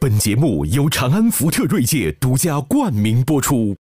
[0.00, 3.79] 本节目由长安福特锐界独家冠名播出。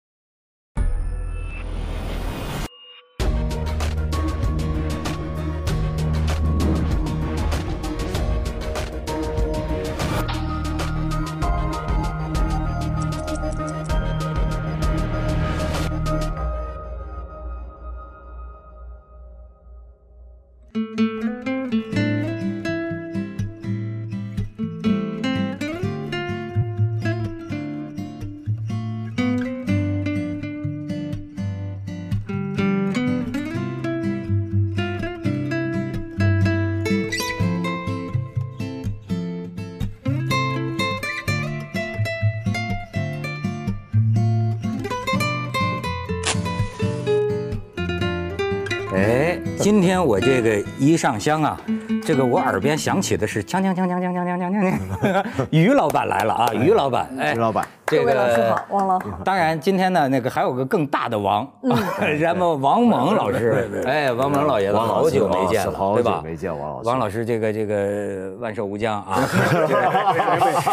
[50.00, 51.60] 天我这个一上香啊，
[52.06, 59.06] 这个我耳边响起的是锵锵锵锵锵锵锵锵锵锵，于老板来了啊，于老板，哎，于老板，这个老师好，王老好。
[59.26, 61.48] 当然，今天呢，那个还有个更大的王，
[62.22, 66.22] 咱们王蒙老师，哎，王蒙老爷子，好久没见了，对吧？
[66.24, 66.88] 没见王老师。
[66.88, 69.20] 王老师，这个这个万寿无疆啊！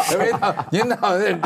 [0.07, 0.37] 别别别，
[0.69, 1.41] 您到那您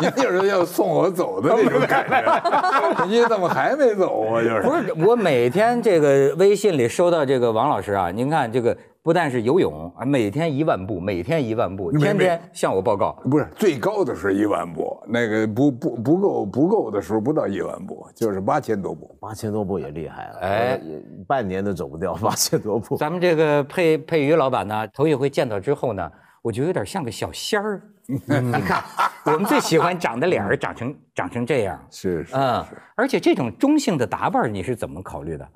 [0.00, 4.42] 您就是要送我走的那种感觉， 您怎么还没走啊？
[4.42, 8.76] 就是不是我每天这个微信里收到这个王老师啊，您看这个。
[9.06, 13.12] 不但是游泳啊，每天一万步，每天一万步，天天向我报告。
[13.30, 19.16] 不是最高的是一万步，那个不不不够不够的时候不到一万步，就是八千多步。
[19.20, 20.80] 八千多步也厉害了，哎，
[21.24, 22.96] 半年都走不掉八千多步。
[22.96, 26.10] 咱们这个佩佩瑜老板呢，头一回见到之后呢，
[26.42, 27.80] 我觉得有点像个小仙儿。
[28.08, 28.18] 你
[28.66, 28.82] 看，
[29.26, 31.80] 我们最喜欢长的脸儿长成长成这样。
[31.92, 32.64] 是是嗯，
[32.96, 35.48] 而且这种中性的打扮，你是怎么考虑的？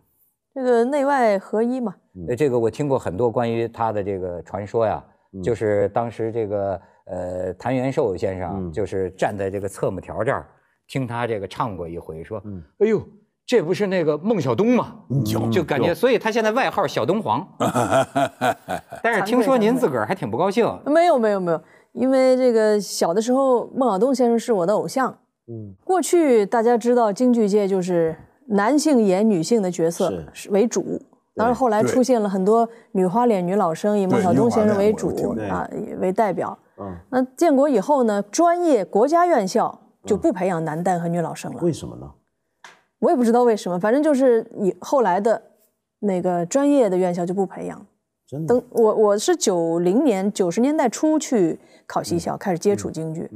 [0.53, 1.95] 这个内外合一嘛，
[2.29, 5.03] 呃，这个我听过很多关于他的这个传说呀，
[5.45, 10.45] 就是当时这个呃谭元寿先生就是站在这个侧幕条这儿
[10.89, 12.43] 听他这个唱过一回，说，
[12.79, 13.01] 哎呦，
[13.47, 14.97] 这不是那个孟小冬吗？
[15.53, 17.47] 就感觉，所以他现在外号小东皇。
[19.05, 20.67] 但是听说您自个儿还挺不高兴。
[20.87, 21.63] 没有没有没有，
[21.93, 25.17] 因为这个小的时候孟小冬先生是我的偶像。
[25.47, 28.17] 嗯，过去大家知道京剧界就是。
[28.51, 30.13] 男性演女性的角色
[30.51, 31.01] 为主，
[31.35, 35.69] 当然后来出现了很多女花脸女老生，以孟小冬先生为主啊
[36.01, 36.59] 为代表。
[37.11, 41.61] 那建国以后呢，专业国家院校就不培养男旦和女老生了。
[41.63, 42.11] 为什么呢？
[42.99, 45.41] 我也不知道为什么，反正就是以后来的
[46.01, 47.87] 那个专业的院校就不培养。
[48.47, 53.31] 等我我是九零年九十年代初去考戏校，开始接触京剧。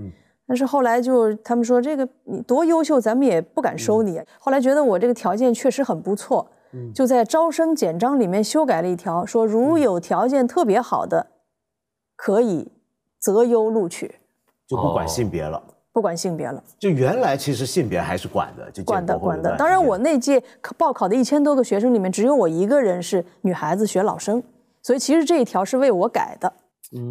[0.46, 4.20] 但是后来就他们说这个你多优秀，咱们也不敢收你。
[4.38, 6.46] 后来觉得我这个条件确实很不错，
[6.94, 11.26] 就在招生简章里面修改了一条，说如有条件特别好的，
[12.16, 12.70] 可以
[13.18, 14.16] 择优录取，
[14.66, 15.62] 就不管性别了。
[15.94, 16.60] 不管性别了。
[16.80, 19.56] 就原来其实性别还是管的，就管的管的。
[19.56, 20.42] 当然我那届
[20.76, 24.42] 报考的一千多个学生里面，只有我一个人是女孩子学老生，
[24.82, 26.52] 所以其实这一条是为我改的。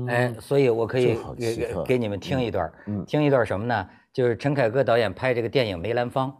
[0.08, 2.72] 哎，所以我可以给给你们听一段，
[3.08, 3.86] 听一段什么呢？
[4.14, 6.32] 就是陈凯歌导演拍这个电影《梅兰芳》，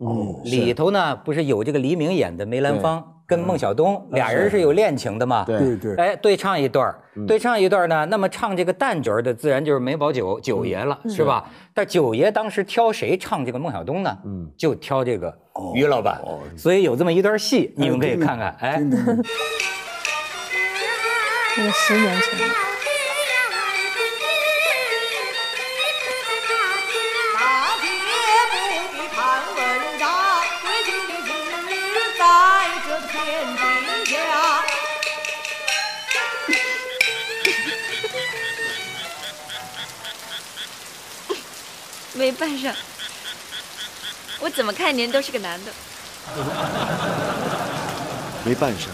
[0.44, 5.44] 里头呢不是有这个黎明演的梅兰芳跟孟小冬俩人是有恋情的嘛？
[5.44, 5.96] 对对。
[5.96, 6.96] 哎，对唱一段，
[7.28, 11.50] 对唱一段呢，那么唱这个旦角的自然就是梅葆玖九爷了，是吧？
[11.74, 14.18] 但九爷当时挑谁唱这个孟小冬呢？
[14.24, 15.36] 嗯，就挑这个
[15.74, 16.22] 于老板，
[16.56, 18.56] 所以有这么一段戏，你们可以看看。
[18.60, 18.78] 哎，
[21.58, 22.73] 那个十年前。
[42.24, 42.74] 没办上，
[44.42, 45.72] 我怎么看您都是个男的。
[48.46, 48.90] 没办上，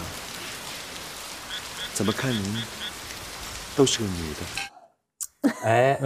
[1.94, 2.42] 怎么看您
[3.76, 5.50] 都是个女的。
[5.62, 5.96] 哎，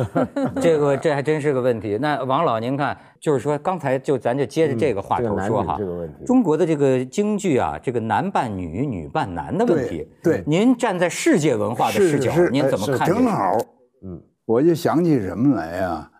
[0.60, 1.96] 这个这还真是个问题。
[1.98, 5.80] 那王老，您看，就是说刚才就咱就接着这个话头说哈，
[6.26, 13.08] 中国的这个京剧啊，这个男扮女、女扮男的问题，对，您站在世界文化的视角，您怎么看？
[13.08, 13.56] 正好，
[14.04, 16.10] 嗯，我就想起什么来呀？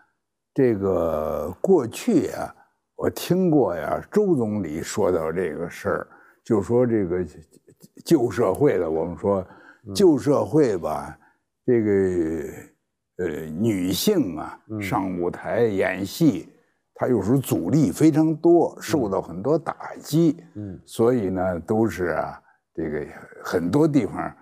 [0.55, 2.55] 这个过去啊，
[2.95, 6.07] 我听过呀，周总理说到这个事儿，
[6.45, 7.23] 就说这个
[8.05, 9.45] 旧社会的，我们说
[9.93, 11.15] 旧社会吧，
[11.65, 11.91] 这个
[13.17, 16.47] 呃女性啊上舞台演戏，
[16.93, 22.41] 她有时候阻力非常多，受到很多打击，嗯，所以呢都是啊
[22.73, 23.05] 这个
[23.43, 24.33] 很多地方。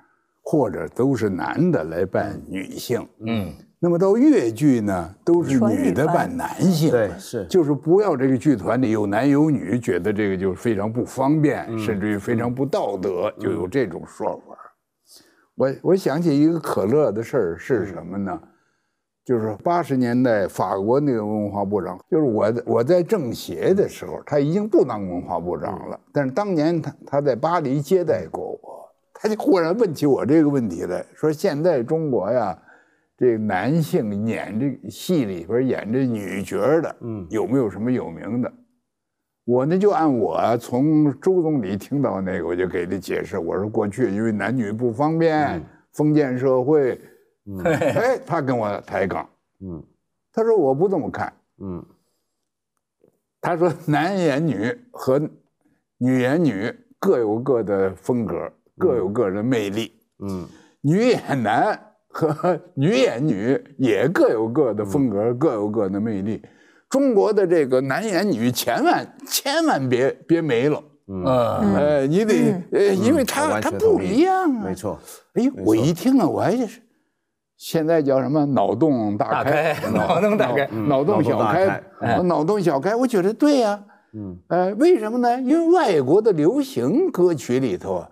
[0.45, 3.07] 或者都是男的来扮女性。
[3.25, 6.89] 嗯，那么到越剧呢，都是女的扮男性。
[6.89, 14.55] 对，是，就是不要这个剧团里有男有女，觉得这个就非常不方便，甚至于非常不道德，就有这种说法。
[15.55, 18.39] 我我想起一个可乐的事儿是什么呢？
[19.25, 25.99] 就是八十年代法国那个文化部长，就是我我在政协的时候，他已经不当文化部长了。
[26.13, 32.57] 但是当年他他在巴黎接待过我，他就忽然问起我这个问题来说：现在中国呀，
[33.17, 38.51] 这男性演这戏里边演这女角的，嗯，有没有什么有名的？
[39.45, 45.61] 我呢就按我从周总理听到那个，我就给他解释，我说过去因为男女不方便，
[45.91, 46.99] 封建社会。
[47.65, 49.29] 哎，他跟我抬杠，
[49.59, 49.83] 嗯，
[50.31, 51.85] 他说我不这么看，嗯，
[53.41, 55.19] 他说男演女和
[55.97, 60.47] 女演女各有各的风格，各有各的魅力，嗯，
[60.79, 61.77] 女演男
[62.13, 66.41] 和 女演女也各有各的风格，各有各的魅力。
[66.89, 74.99] 中国的这个男演女千万千万别别没了，嗯，呃，你得呃，因为他他不一样啊，没错。
[75.33, 76.81] 哎，我一听啊，我还是。
[77.57, 78.45] 现在叫什么？
[78.53, 81.81] 脑洞大开，脑洞大开，脑洞小开，
[82.23, 82.95] 脑洞小开。
[82.95, 83.83] 我觉得对呀，
[84.13, 85.41] 嗯，哎，为什么呢？
[85.41, 88.09] 因为外国的流行歌曲里头啊，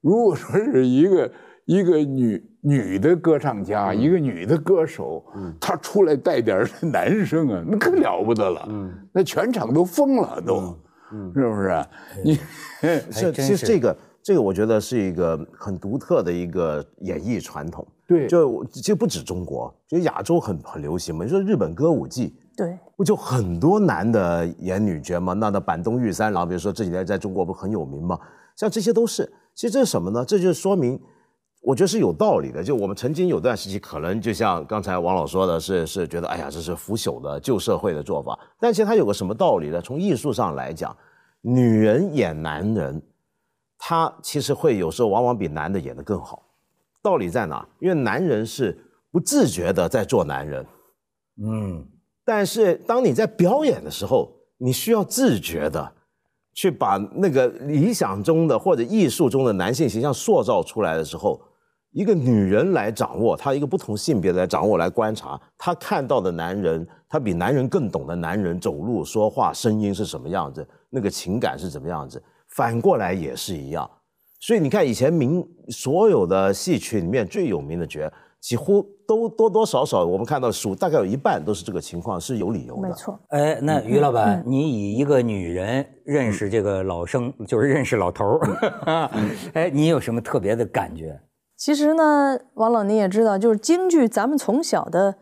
[0.00, 1.30] 如果说是一个
[1.66, 5.24] 一个女女的歌唱家，一个女的歌手，
[5.60, 10.76] 她出来带点男生啊，那可了不得了，嗯，那全场都疯了，都，
[11.12, 11.86] 嗯，是不是？
[12.24, 12.38] 你
[13.12, 17.86] 是其实这个这个，我觉得是一个很独特的一个演艺传统。
[18.08, 21.24] 对，就其实不止中国，就亚洲很很流行嘛。
[21.24, 25.32] 你说日本歌舞伎，对，不就很多男的演女角嘛？
[25.32, 28.16] 那那板东玉三郎，比如说这几年在中国不很有名吗？
[28.54, 30.24] 像这些都是，其实这是什么呢？
[30.24, 31.00] 这就说明，
[31.66, 32.62] 我觉得是有道理的。
[32.62, 38.38] 就我们曾经有段时期，可能就像刚才王老说的，是是觉得，哎呀，这是腐朽的旧社会的做法。
[38.60, 39.82] 但其实它有个什么道理呢？
[39.82, 40.96] 从艺术上来讲，
[41.40, 43.02] 女人演男人，
[43.76, 46.40] 她其实会有时候往往比男的演得更好。
[47.02, 47.66] 道理在哪？
[47.80, 48.78] 因为男人是
[49.10, 50.64] 不自觉的在做男人，
[51.44, 51.84] 嗯，
[52.24, 55.92] 但是当你在表演的时候，你需要自觉的
[56.54, 61.40] 去把那个理想中的或者艺术中的男性形象塑造出来的时候，
[61.96, 73.90] 一个女人来掌握，她一个不同性别来掌握来观察，她看到的男人，她比男人更懂得男人走路、说话、声音是什么样子，那个情感是怎么样子，反过来也是一样。
[74.38, 78.12] 所以你看，以前明所有的戏曲里面最有名的角，
[78.42, 82.88] 几乎都多多少少我们看到数大概有一半都是这个情况，是有理由的。
[82.90, 83.18] 没错。
[83.28, 89.10] 哎，那于老板，你以一个女人认识这个老生，就是认识老头儿，
[89.54, 91.18] 哎，你有什么特别的感觉？
[91.56, 95.16] 其实呢，王老您也知道，就是京剧，咱们从小的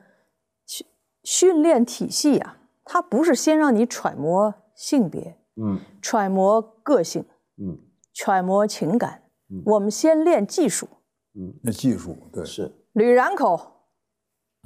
[0.66, 0.86] 训
[1.22, 7.24] 训练体系啊，它不是先让你揣摩性别，嗯，揣摩个性，
[7.58, 7.78] 嗯。
[8.16, 10.86] 揣摩情感，嗯我们先练技术。
[11.34, 13.73] 嗯，那技术对是捋髯口，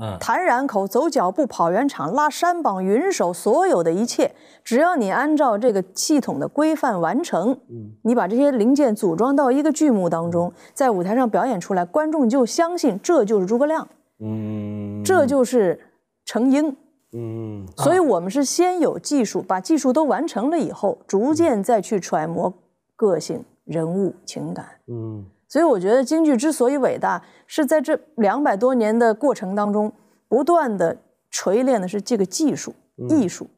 [0.00, 13.88] 嗯，弹染口，走脚步，跑圆场，拉山膀，云手，所有的一切，只要你按照这个系统的规范完成，嗯，你把这些零件组装到一个剧目当中，在舞台上表演出来，观众就相信这就是诸葛亮，
[14.20, 15.80] 嗯，这就是
[16.24, 16.76] 程英，
[17.12, 22.52] 嗯，所以我们是先有技术，把技术都完成了以后，逐渐再去揣摩。
[22.96, 29.90] 个性、人物、情感，嗯，所以我觉得京剧之所以伟大，是在这两百多年的过程当中，
[30.28, 30.96] 不断的
[31.30, 32.74] 锤炼的是这个技术、
[33.08, 33.48] 艺术，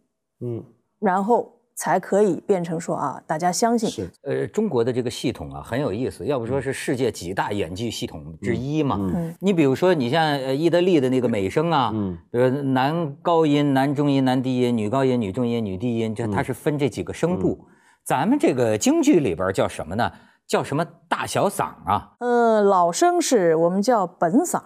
[0.40, 0.64] 嗯，
[1.00, 3.88] 然后才可以变成说啊，大家相信。
[3.88, 8.96] 是，呃，中国的这个系统啊很有意思，要不说是世界几大演技系统之一嘛。
[9.00, 17.66] 嗯，你比如说，你像呃意大利的那个美声啊，嗯，呃男高音、男中音、男低音，女高音、女中音、女低音，这它是分这几个声部。
[18.04, 20.10] 咱们这个京剧里边叫什么呢？
[20.50, 22.14] 叫什么大小嗓啊？
[22.18, 24.56] 呃，老生是我们叫本嗓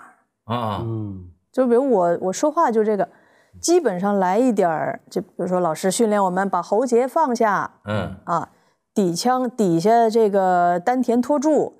[0.44, 0.80] 啊。
[0.82, 3.06] 嗯，就比如我我说话就这个，
[3.60, 8.48] 基本上来一点儿，就比如说老师训练我们把喉结放下，嗯啊，
[8.94, 11.74] 底腔底下这个丹田托住，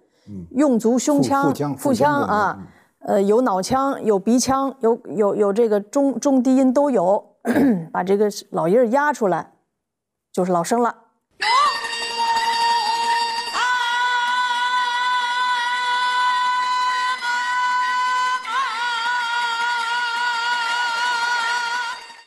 [0.50, 2.58] 用足胸腔腹腔啊，
[3.06, 7.24] 呃有脑腔有鼻腔有有有这个中中低音都有，
[7.90, 9.52] 把这个老音儿压出来，
[10.30, 10.94] 就是老生了。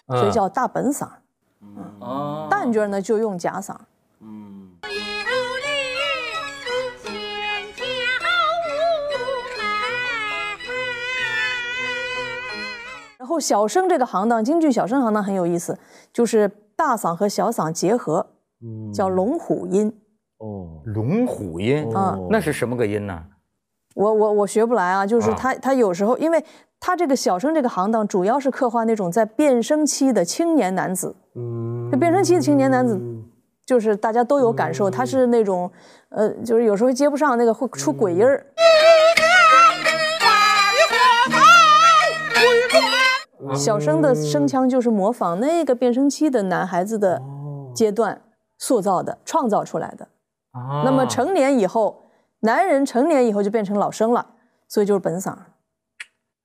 [0.08, 1.08] 所以叫大本嗓，
[1.62, 3.76] 嗯，旦角呢就用假嗓，
[4.22, 4.72] 嗯。
[13.18, 15.78] 然后小生这个行当，京剧小生行当很有意思，
[16.14, 16.48] 就是
[16.78, 18.26] 大嗓和小嗓结合，
[18.64, 19.94] 嗯，叫龙虎音。
[20.38, 21.94] 哦，龙虎音。
[21.94, 23.22] 啊，那是什么个音呢？
[23.98, 25.36] 我我我学不来啊，就是啊。
[25.38, 26.44] 他他有时候，因为
[26.80, 33.00] 他这个小生这个行当主要是刻画那种在变声期的青年男子，嗯，这变声期的青年男子，
[33.66, 35.72] 就是大家都有感受，他是那种，
[36.10, 38.46] 呃，就是有时候接不上那个会出鬼音儿。
[43.56, 47.20] 小生的声腔就是模仿那个变声期的男孩子的
[47.74, 48.22] 阶段
[48.60, 50.08] 塑造的、创造出来的。
[50.52, 50.84] 啊。
[50.86, 52.07] 那么成年以后，
[52.42, 54.36] 男人成年以后就变成老生了，
[54.68, 55.36] 所以就是本嗓。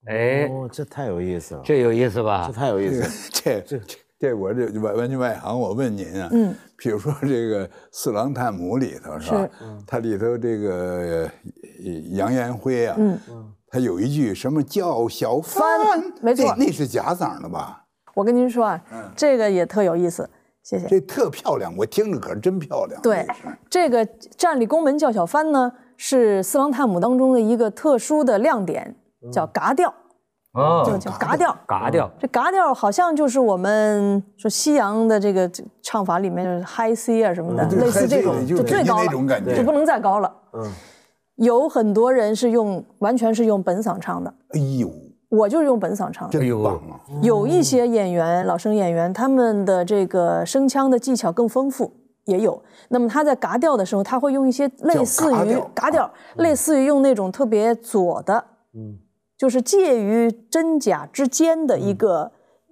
[0.07, 2.53] 哎，哦，这太有意思了，这有意思吧这？
[2.53, 3.09] 太有意思了。
[3.33, 3.81] 这 这
[4.19, 9.51] 这我这完完全外行，我问您啊，嗯，比如说这个《四郎探母》里头是吧是？
[9.87, 11.31] 它里头这个呃
[12.13, 13.19] 杨延辉啊，嗯，
[13.69, 17.85] 他有一句什么叫小帆帆，没错那那是假嗓的吧？
[18.15, 18.83] 我跟您说啊，
[19.17, 20.29] 这个也特有意思，
[20.62, 20.87] 谢谢。
[20.87, 23.00] 这特漂亮，我听着可是真漂亮。
[23.02, 23.26] 对
[23.69, 24.04] 这个
[24.37, 28.95] 站立宫门叫小帆呢，是《四郎探母》当中的一个特殊的亮点，
[29.33, 29.92] 叫嘎调，
[30.54, 31.57] 就哦，叫嘎调。
[31.66, 35.50] 嘎调这嘎调好像就是我们说西洋的这个
[35.83, 40.33] 唱法里面的 high C 啊什么的，对类似这种，就就最高那种感觉了，就不能再高了。
[40.52, 40.71] 嗯，
[41.37, 44.88] 有很多人是用完全是用本嗓唱的，哎呦，
[45.33, 46.33] 我就是用本嗓唱的。
[46.33, 47.01] 真哎呦棒啊！
[47.23, 51.91] 有一些演员，老生演员，他们的这个声腔的技巧更丰富，
[52.25, 52.62] 也有。
[52.91, 58.99] 那么他在嘎调的时候，他会用一些类似于嘎调，类似于用那种特别左的，嗯，
[59.39, 62.31] 就是介于真假之间的一个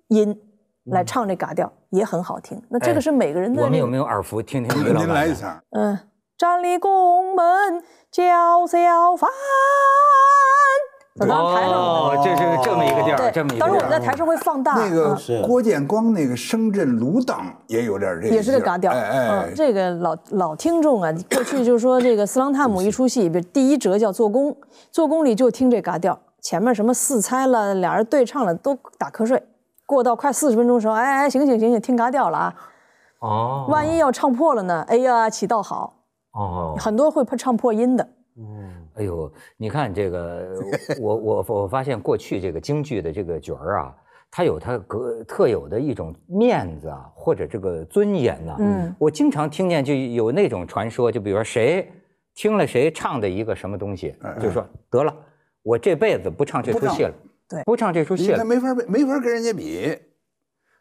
[0.09, 0.38] 音
[0.85, 2.62] 来唱这嘎调，也很好听。
[2.69, 5.35] 那这个是每个人的我们有没有耳福听听您来一板的？
[5.35, 5.99] 嗓，嗯，
[6.37, 9.31] 站立宫门叫小帆。
[11.19, 13.81] 台上哦，这是这么一个调儿，对这么一，个当时我。
[13.81, 15.43] 们在台上会放大那个嗯。
[15.43, 18.93] 郭建光那个深圳鲁党也有点这个，也是个嘎调。
[18.93, 24.57] 哎哎嗯，，这个老老听众啊，过去就是说这个《四郎探母》一出戏，比如第一折叫做工，
[24.93, 29.43] 做工里就听这嘎调，前面什么四猜了，俩人对唱了都打瞌睡，
[29.87, 32.55] 过到快四十分钟的时候，哎哎，醒醒醒醒，听嘎调了啊！
[33.19, 34.85] 哦，万一要唱破了呢？
[34.88, 35.93] 哎呀，起倒好，
[36.33, 38.09] 哦，很多会唱破音的。
[38.94, 40.49] 哎呦，你看这个，
[41.00, 43.94] 我我我发现过去这个京剧的这个角儿啊，
[44.30, 51.90] 它有它个特有的一种面子啊，或者这个尊严呐、嗯我经常听见就有那种传说，就比如说谁
[52.35, 55.14] 听了谁唱的一个什么东西，就说得了，
[55.62, 57.12] 我这辈子不唱这出戏了，
[57.49, 58.32] 对不唱这出戏了。
[58.32, 59.97] 因为他没法没法跟人家比。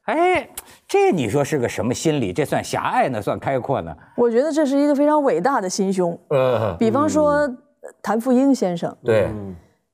[0.06, 0.50] 哎，
[0.88, 2.34] 这你说是个什么心理？
[2.34, 3.96] 这算狭隘呢，算开阔呢？
[4.18, 6.20] 我觉得这是一个非常伟大的心胸。
[6.30, 7.48] 呃，比方说
[8.02, 9.30] 谭富英先生，对，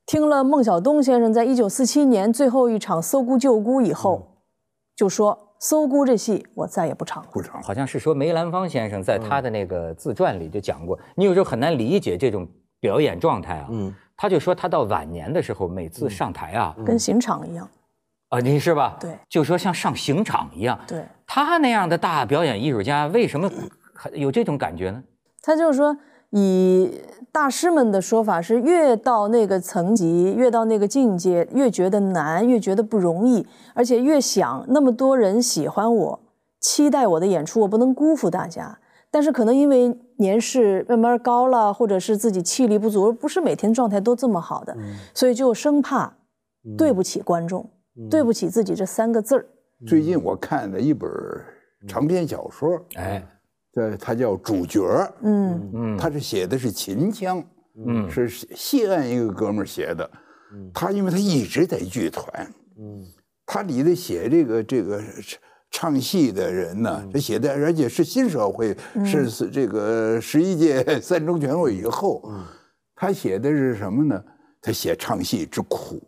[0.05, 4.39] 听了孟小冬先生在一九四七年最后一场《搜孤救孤》以后，
[4.95, 7.29] 就说《搜孤》这戏我再也不唱了。
[7.31, 12.47] 不唱，好像是说梅兰芳先生在他的那个自传里就讲过，你有时候很难理解这种
[12.79, 13.67] 表演状态啊。
[13.71, 17.67] 嗯，他就说他到晚年的时候，每次上台啊，跟刑场一样，
[18.29, 18.97] 啊，你是吧？
[18.99, 20.79] 对，就说像上刑场一样。
[20.87, 23.49] 对他那样的大表演艺术家，为什么
[24.13, 25.03] 有这种感觉呢？
[25.41, 25.95] 他就是说，
[26.37, 26.91] 以
[27.31, 36.19] 大师们的说法是，越到那个层级，越到那个境界，越觉得难，越觉得不容易，而且越想那么多人喜欢我，
[36.59, 38.77] 期待我的演出，我不能辜负大家。
[39.09, 44.75] 但是可能因为年事慢慢高了，或者是自己气力不足，不是每天状态都这么好的，
[45.13, 46.13] 所以就生怕
[46.77, 47.69] 对不起观众，
[48.09, 49.45] 对不起自己这三个字儿。
[49.87, 51.09] 最近我看了一本
[51.87, 53.23] 长篇小说，哎，
[53.75, 54.79] 这他叫《主角》，
[55.21, 55.71] 嗯。
[55.73, 55.97] 嗯。
[55.97, 57.43] 他是写的是秦腔，
[57.85, 58.09] 嗯。
[58.09, 60.09] 是西安一个哥们儿写的，
[60.73, 62.25] 他因为他一直在剧团，
[62.79, 63.03] 嗯。
[63.45, 65.03] 他里头写这个这个
[65.69, 72.23] 唱戏的人呢，他写的而且是新社会，是是这个十一届三中全会以后，
[72.95, 74.23] 他写的是什么呢？
[74.61, 76.01] 他写唱戏之苦，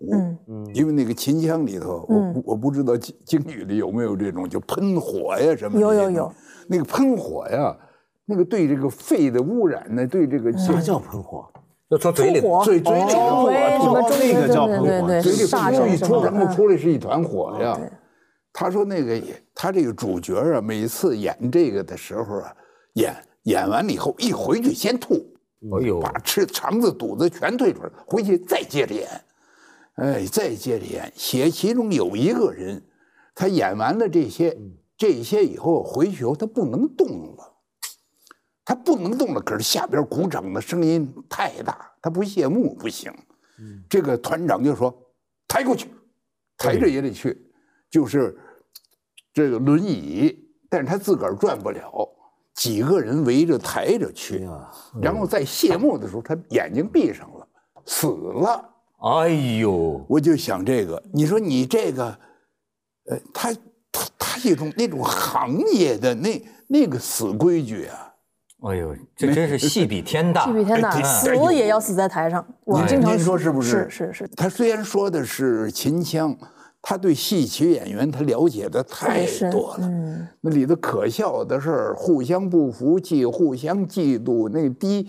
[0.48, 0.66] 嗯。
[0.74, 5.82] 因为那个秦腔里头，我不我不知道京京剧里有没有这种就喷火呀什么的。
[5.82, 6.34] 有有有，
[6.70, 7.76] 那个喷火呀，
[8.26, 11.46] 那个对这个肺的污染呢，对这个啥叫喷火？
[11.90, 17.80] 就从嘴里火嘴嘴里的中火那个叫喷火嘴里出一出，然后嗯出来是一团火呀。
[18.52, 19.22] 他说那个
[19.56, 22.54] 他这个主角啊，每次演这个的时候啊，
[22.96, 25.14] 演演完了以后一回去先吐，
[25.80, 29.08] 哎呦把吃肠子肚子全退出来，回去再接着演，
[29.96, 31.10] 哎，再接着演。
[31.16, 32.84] 写其中有一个人，
[33.34, 34.58] 他演完了这些
[34.98, 37.54] 这些以后回去以后他不能动了。
[38.66, 43.10] 他不能动了，可是下边鼓掌的声音太大，他不谢幕不行。
[43.90, 44.94] 这个团长就说
[45.48, 45.90] ：“抬过去，
[46.58, 47.50] 抬着也得去，
[47.90, 48.38] 就是
[49.32, 50.38] 这个轮椅，
[50.70, 52.10] 但是他自个儿转不了，
[52.56, 54.46] 几个人围着抬着去，
[55.02, 57.48] 然后在谢幕的时候，他眼睛闭上了，
[57.86, 58.70] 死了。
[59.00, 59.30] 哎
[59.62, 62.20] 呦，我就想这个，你说你这个，
[63.06, 63.56] 呃，他
[63.92, 68.04] 他他一种那种行业的那那个死规矩啊。
[68.64, 72.44] 哎呦，这真是戏比天大， 戏比天大，死也要死在台上。
[72.64, 73.88] 我们经常说是不是？
[73.88, 74.28] 是是是。
[74.36, 76.36] 他虽然说的是秦腔，
[76.82, 79.82] 他对戏曲演员他了解的太多了。
[79.82, 85.08] 嗯，那里头可笑的事儿，互相不服气，互相嫉妒，那低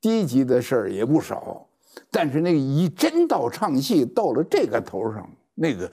[0.00, 1.66] 低级的事儿也不少。
[2.10, 5.90] 但是那个一真到唱戏，到了这个头上，那个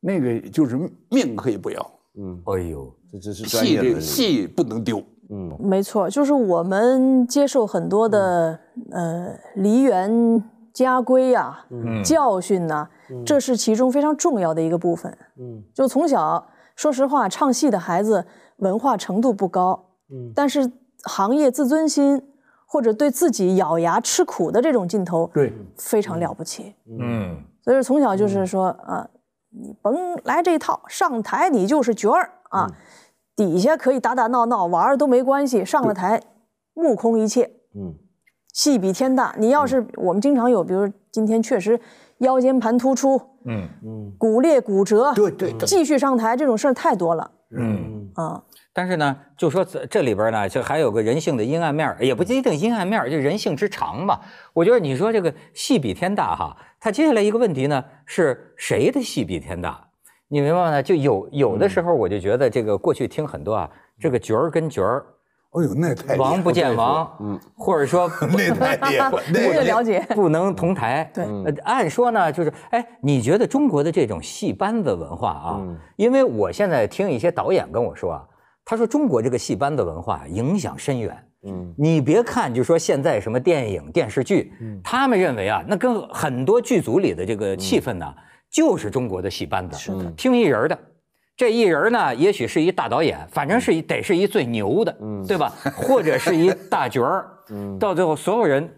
[0.00, 0.76] 那个就是
[1.10, 1.90] 命可以不要。
[2.18, 5.02] 嗯，哎呦，这这是戏这戏不能丢。
[5.32, 8.58] 嗯，没错，就是我们接受很多的
[8.90, 10.42] 呃梨园
[10.72, 11.64] 家规呀、
[12.04, 12.88] 教训呐，
[13.24, 15.16] 这是其中非常重要的一个部分。
[15.38, 18.26] 嗯，就从小，说实话，唱戏的孩子
[18.56, 20.68] 文化程度不高，嗯，但是
[21.04, 22.20] 行业自尊心
[22.66, 26.74] 或者对自己咬牙吃苦的这种劲头，对，非常了不起。
[26.88, 29.08] 嗯，所以从小就是说啊，
[29.50, 32.66] 你甭来这套，上台你就是角儿啊。
[33.36, 36.20] 底下可以打打闹闹玩都没关系，上了台，
[36.74, 37.50] 目空一切。
[37.74, 37.94] 嗯，
[38.52, 39.34] 戏比天大。
[39.38, 41.80] 你要是我们经常有，比如今天确实
[42.18, 47.30] 腰间盘突出，嗯嗯，骨裂骨折，对对，继续上台这种事儿太多了。
[47.56, 48.42] 嗯啊，
[48.74, 54.20] 但是呢，就说这这里边呢，就还有个人性的阴暗面也不一定阴暗面就人性之常吧。
[54.52, 59.78] 我觉得你说这个戏比天大哈，他接下来一个问题呢，是谁的戏比天大？
[60.28, 60.80] 你明白吗？
[60.80, 65.04] 就有有的时候，我就觉得这个过去听很多啊，这个角儿跟角儿，
[65.50, 71.10] 哎呦，那太王不见王，嗯，或者说 那太厉害，我也了解，不能同台。
[71.12, 71.24] 对，
[71.64, 75.60] 按说呢，就是哎，你觉得中国的这种戏班子文化啊？
[75.96, 78.24] 因为我现在听一些导演跟我说啊，
[78.64, 81.26] 他说中国这个戏班子文化影响深远。
[81.46, 84.52] 嗯，你别看就说现在什么电影电视剧，
[84.84, 88.06] 他们认为啊，那跟很多剧组里的这个气氛呢。
[88.52, 90.76] 就是中国的戏班子，是的，听一人的，
[91.36, 95.24] 这一人呢，也许是一大导演，反正是一得是一最牛的，嗯。
[95.24, 95.54] 对吧？
[95.76, 97.30] 或者是一大角儿，
[97.78, 98.68] 到最后所有人，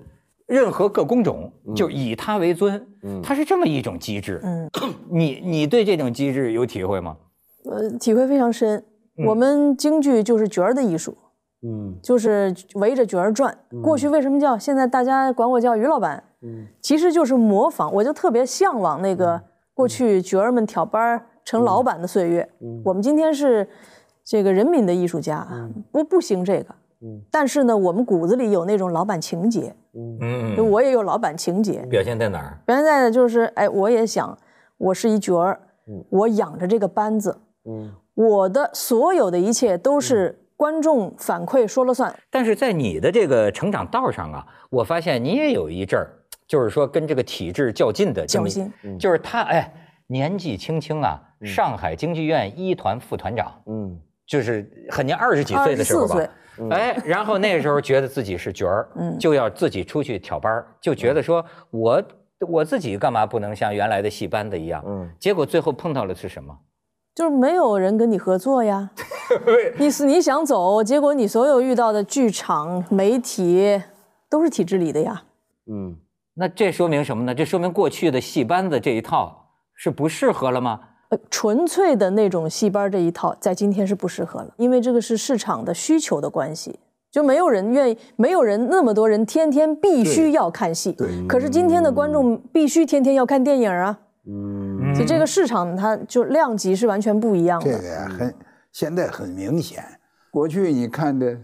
[0.47, 2.87] 任何各工种就以他为尊，
[3.23, 4.43] 他是这么一种机制。
[4.45, 4.71] 嗯，
[5.11, 7.17] 你你对这种机制有体会吗？
[7.65, 8.85] 呃，体会非常深。
[9.27, 11.17] 我们京剧就是角儿的艺术，
[11.63, 13.57] 嗯，就是围着角儿转。
[13.83, 14.59] 过去为什么叫？
[14.59, 17.93] 现在大家管我叫于老板，嗯，其实就是模仿。
[17.95, 19.41] 我就特别向往那个。
[19.75, 22.47] 过去角儿们挑班儿成老板的岁月，
[22.85, 23.67] 我们今天是
[24.23, 25.49] 这个人民的艺术家，
[25.91, 26.75] 不不兴这个。
[27.31, 29.75] 但是呢，我们骨子里有那种老板情节。
[29.95, 31.87] 嗯，我也有老板情节。
[31.89, 32.59] 表现在哪儿？
[32.67, 34.37] 表现在就是，哎，我也想，
[34.77, 35.59] 我是一角儿，
[36.11, 42.15] 我养着这个班子，嗯我的所有的一切都是观众反馈说了算。
[42.31, 46.09] 但是在你的这个成长道上啊，我发现你也有一阵儿。
[46.47, 49.73] 就是说，跟这个体制较劲的较劲，就是他哎，
[50.07, 56.29] 年纪轻轻啊，上海京剧院一团副团长，嗯，就是很年二十几岁的时候吧，
[56.71, 62.03] 哎，然后那个时候觉得自己是角儿，嗯，就要自己出去挑班就觉得说我
[62.41, 66.55] 我自己干嘛不能像原来的戏班子一样，嗯，结果最后碰到了是什么？
[67.15, 68.91] 就是没有人跟你合作呀，
[69.79, 73.83] 你是你想走，结果你所有遇到的剧场、媒体
[74.31, 75.23] 都是体制里的呀，
[75.71, 75.97] 嗯。
[76.35, 77.35] 那这说明什么呢？
[77.35, 80.81] 这说明过去的戏班子这一套是不适合了吗？
[81.11, 90.93] 呃，纯粹的那种戏班这一套，在今天是不适合了，因为这个是市场的需求的关系，就没有人愿意，没有人那么多人天天必须要看戏。
[90.93, 91.07] 对。
[91.29, 93.99] 可是今天的观众必须天天要看电影啊。
[94.27, 94.95] 嗯。
[94.95, 97.71] 所以这个市场它就量级是完全不一样的。
[97.71, 98.35] 这个呀，很
[98.73, 99.85] 现在很明显。
[100.31, 101.39] 过去你看的，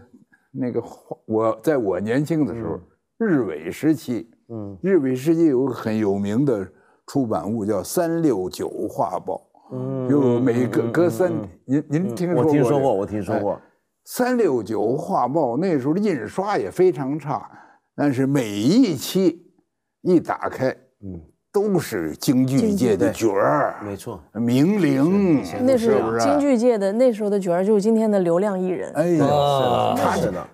[0.51, 0.83] 那个
[1.25, 2.79] 我在我年轻的时候，
[3.17, 4.29] 日伪时期。
[4.51, 6.67] 嗯，日伪时期有个很有名的
[7.05, 9.35] 出版物叫《三六九画报》，
[9.75, 11.31] 嗯，就每隔隔三，
[11.65, 12.43] 您您听说过？
[12.43, 13.53] 我听说过，我听说过。
[14.05, 17.47] 《三六九画报》那时候的印刷也非常差，
[17.95, 19.53] 但是每一期
[20.01, 28.91] 一打开，嗯，都是京剧界的角儿，没错，名伶，那是京剧界的那时候的角儿，就是今天的流量艺人。
[28.93, 30.47] 哎呀，他真的。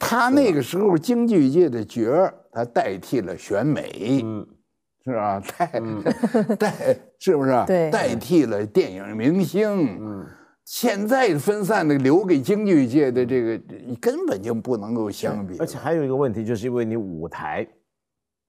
[0.00, 4.24] 他那个时候京剧界的角儿，他代替了选美，
[5.04, 5.40] 是吧？
[5.56, 5.72] 代
[6.58, 7.64] 代是不是？
[7.66, 9.96] 对，代替了电影明星。
[10.00, 10.26] 嗯，
[10.64, 13.60] 现在分散的留给京剧界的这个，
[14.00, 15.56] 根本就不能够相比。
[15.58, 17.64] 而且还有一个问题，就是因为你舞台，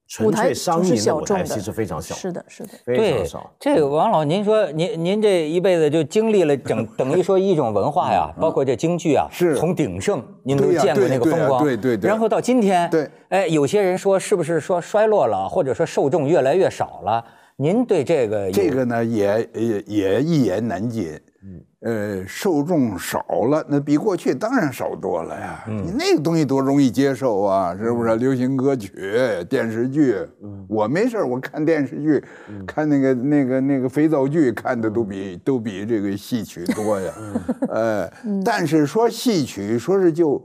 [0.07, 2.69] 纯舞台粹商就是业的舞台小众的，其实非常小，是的，是的。
[2.85, 3.53] 非对常少。
[3.59, 17.23] 这个王老，您说您您这一辈子就经历了整 等于说一种文化呀，包括这京剧啊，是从鼎盛您都见过那个风光，对对对然后到今天，对，哎，有些人说是不是说衰落了，或者说受众越来越少了？
[17.59, 21.19] 您对这个有这个呢也也也一言难尽。
[21.81, 25.63] 呃，受众少了，那比过去当然少多了呀。
[25.67, 28.15] 你那个东西多容易接受啊，是不是？
[28.17, 28.91] 流行歌曲、
[29.49, 30.15] 电视剧，
[30.67, 32.23] 我没事儿我看电视剧，
[32.65, 37.13] 看那个那个那个肥皂剧，看的都比都比这个戏曲多呀。
[37.69, 38.11] 呃，
[38.43, 40.43] 但是说戏曲说是就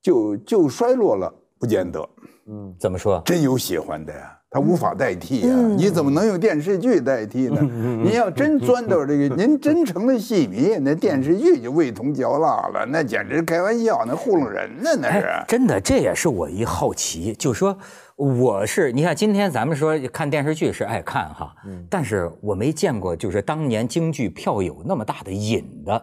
[0.00, 2.00] 就就衰落了，不见得。
[2.46, 3.20] 嗯怎么说？
[3.24, 5.56] 真有喜欢的呀，他无法代替呀。
[5.76, 7.58] 你怎么能用电视剧代替呢？
[8.04, 15.26] 您要真钻到这个，您真成了戏迷，那电视剧就味同嚼蜡了，那简直开玩笑，那糊弄人呢，那是。
[15.26, 17.76] 哎，真的，这也是我一好奇，就是说，
[18.16, 21.54] 我是你看，今天咱们说看电视剧是爱看哈，
[21.88, 26.02] 但是我没见过，就是当年京剧票有那么大的瘾的。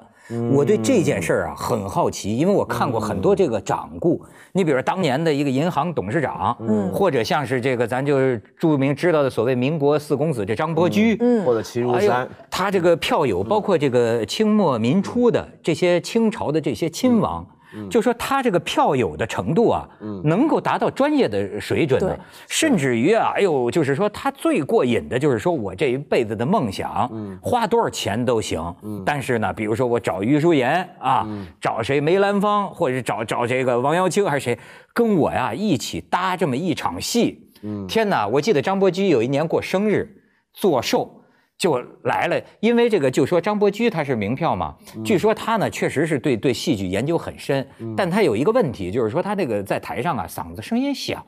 [0.51, 17.45] 我对这件事儿啊很好奇，因为我看过很多这个掌故，你比如说当年的一个银行董事长，嗯，或者像是这个咱就是著名知道的所谓民国四公子这张伯驹，嗯或者齐如山，他这个票友，包括这个清末民初的这些清朝的这些亲王，
[17.89, 19.87] 就说他这个票友的程度啊，
[20.23, 27.09] 能够达到专业的水准的，甚至于啊，哎呦，就是说他最过瘾的就是说我这一辈子的梦想，
[27.41, 31.27] 花多少钱都行，但是呢，比如说我找余淑妍啊，
[31.61, 34.59] 找谁梅兰芳，或者是找找这个王瑶卿还是谁，
[34.93, 37.51] 跟我呀一起搭这么一场戏，
[37.87, 38.27] 天哪！
[38.27, 41.18] 我记得张伯驹有一年过生日，做寿。
[41.59, 47.67] 就来了，因为这个就说张伯驹他是名票嘛，据说他呢确实是对对戏剧研究很深，
[47.97, 51.21] 但他有一个问题，就是说他这个在台上啊嗓子声音小，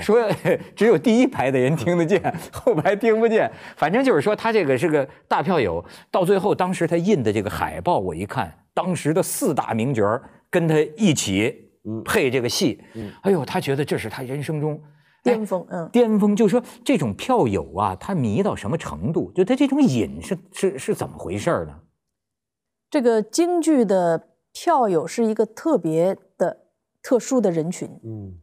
[0.00, 0.26] 说
[0.74, 3.50] 只有第一排的人听得见， 后排听不见。
[3.76, 11.54] 反正就是说他这个是个大票友，到最后当时他印的这个海报我一看，当时的四大名角儿跟他一起
[12.06, 12.82] 配这个戏，
[13.20, 14.80] 哎呦，他觉得这是他人生中。
[15.22, 19.30] 巅峰，嗯，巅峰，就是说这种票友啊，他迷到什么程度？
[19.32, 21.80] 就他这种瘾是是是怎么回事呢？
[22.90, 26.66] 这个京剧的票友是一个特别的、
[27.02, 27.88] 特殊的人群。
[28.04, 28.38] 嗯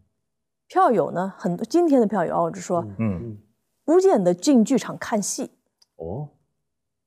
[0.67, 3.37] 票友呢，很多今天的票友啊，我就说，嗯
[3.83, 5.51] 不见得进剧场看戏，
[5.95, 6.29] 哦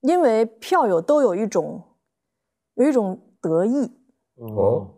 [0.01, 1.83] 因为票友都有一种
[2.75, 3.91] 有一种得意。
[4.37, 4.95] 哦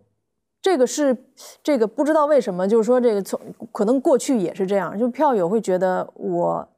[0.63, 1.17] 这个是
[1.63, 3.41] 这个不知道为什么，就是说这个从
[3.73, 6.69] 可能过去也是这样，就票友会觉得我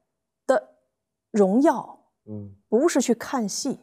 [0.46, 0.62] 的
[1.30, 2.56] 荣耀嗯。
[2.72, 3.80] 不是去看戏，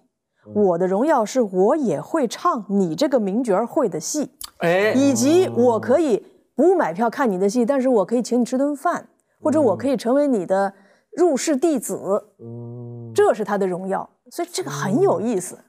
[0.56, 9.08] 我的荣耀是我也会唱你这个名角儿会的戏，哎，以及我可以不买票看你的戏，但是我可以请你吃顿饭，
[9.44, 10.74] 或者我可以成为你的
[11.12, 12.00] 入室弟子，
[12.40, 15.60] 嗯，这是他的荣耀，所以这个很有意思。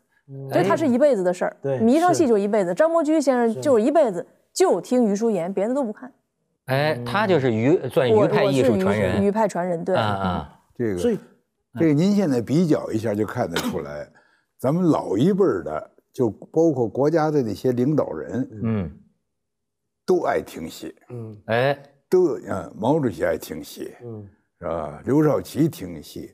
[0.50, 2.74] 所以他是一辈子的事儿，对迷上戏就一辈子。
[2.74, 6.12] 张伯驹先生就是一辈子就听余淑妍，别的都不看。
[6.66, 11.18] 哎，他就是余算我余派艺术传人余派传人，对，啊啊，这个所以，
[11.78, 14.08] 这个您现在比较一下就看得出来，
[14.56, 18.90] 咱们老一辈儿的，就包括国家的那些领导人，嗯，
[20.06, 21.76] 都爱听戏，嗯哎，
[22.08, 24.28] 都嗯，毛主席爱听戏，嗯
[24.60, 25.02] 是吧？
[25.04, 26.32] 刘少奇听戏，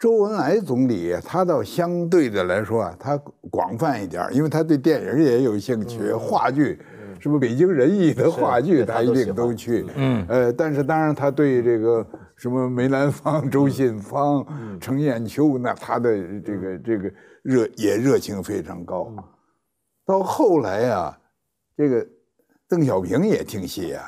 [0.00, 3.18] 周恩来总理他倒相对的来说啊，他
[3.50, 6.80] 广泛一点儿，因为他对电影也有兴趣，话剧，
[7.18, 10.24] 是不是北京人艺的话剧他一定都去，嗯。
[10.26, 14.42] 呃，但是当然他对这个什么梅兰芳、周信芳、
[14.80, 19.14] 程砚秋，那他的这个这个热也热情非常高。
[20.06, 21.18] 到后来啊，
[21.76, 22.06] 这个
[22.66, 24.02] 邓小平也听戏啊，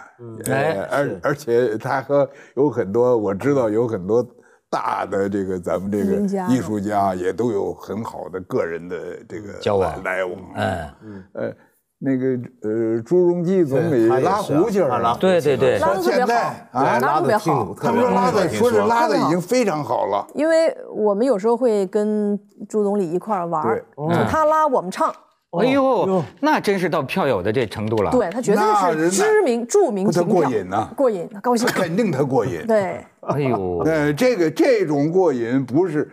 [0.90, 2.26] 而而且他和
[2.56, 4.26] 有很多我知道有很多
[4.72, 6.16] 大的这个咱们这个
[6.48, 8.96] 艺术家也都有很好的个人的
[9.28, 10.34] 这个交往来往。
[10.56, 11.52] 嗯，呃，
[11.98, 12.26] 那个
[12.62, 17.74] 呃，朱镕基总理拉胡琴儿对对对拉的特别好，啊拉得特别好。
[17.78, 20.26] 他们说拉的，说是拉的已经非常好了。
[20.34, 25.14] 因为我们有时候会跟朱总理一块儿玩儿，就他拉我们唱，
[25.52, 28.10] 哎呦，那真是到票友的这程度了。
[28.10, 31.66] 对他绝对是知名著名不，他，过瘾呐，过瘾，高兴。
[31.68, 32.66] 肯定他过瘾。
[32.66, 36.10] 对，哎呦， 呃，这个这种过瘾不是，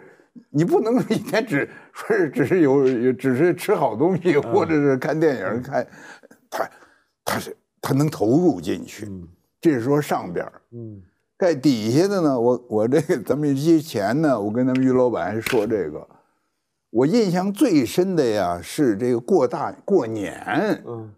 [0.49, 5.88] 你不能一天只说是只是有有只是吃好东西，或者是看电影看，
[6.49, 6.69] 他
[7.23, 9.08] 他是他能投入进去，
[9.62, 10.52] 这是说上边儿。
[10.73, 11.02] 嗯
[11.38, 16.06] 在底下的呢，我我这个咱们之前呢，我跟咱们于老板还说这个，
[16.91, 20.43] 我印象最深的呀是这个过大过年，
[20.88, 21.13] 嗯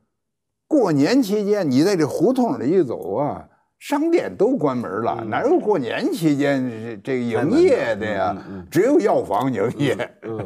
[0.67, 3.45] 过年期间你在这胡同里一走啊，
[3.79, 8.37] 商店都关门了，哪有过年期间这个营业的呀？
[8.69, 9.95] 只有药房营业，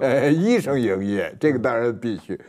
[0.01, 2.39] 呃，医生营业，这个当然必须。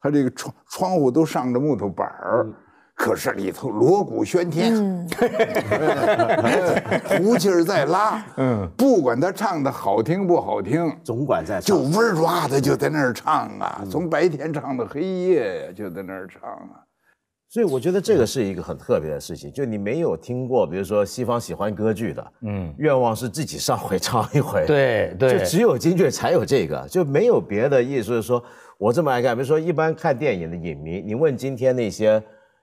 [0.00, 2.46] 他这个窗窗户都上着木头板儿，
[2.94, 4.76] 可是里头锣鼓喧天，
[7.18, 16.84] 胡琴儿在拉，嗯，不管他唱的好听不好听，总管在就嗡儿哇的就在那儿唱啊，从白天唱到黑夜呀，就在那儿唱啊。
[17.48, 28.22] 所以我觉得这个是一个很特别的事情，就你没有听过，比如说西方喜欢歌剧的，嗯，愿望是自己上回唱一回，对对，就只有京剧才有这个，就没有别的意思。
[28.22, 28.42] 说
[28.78, 32.22] 我这么爱看，比如说一般看电影的影迷，你问今天那些，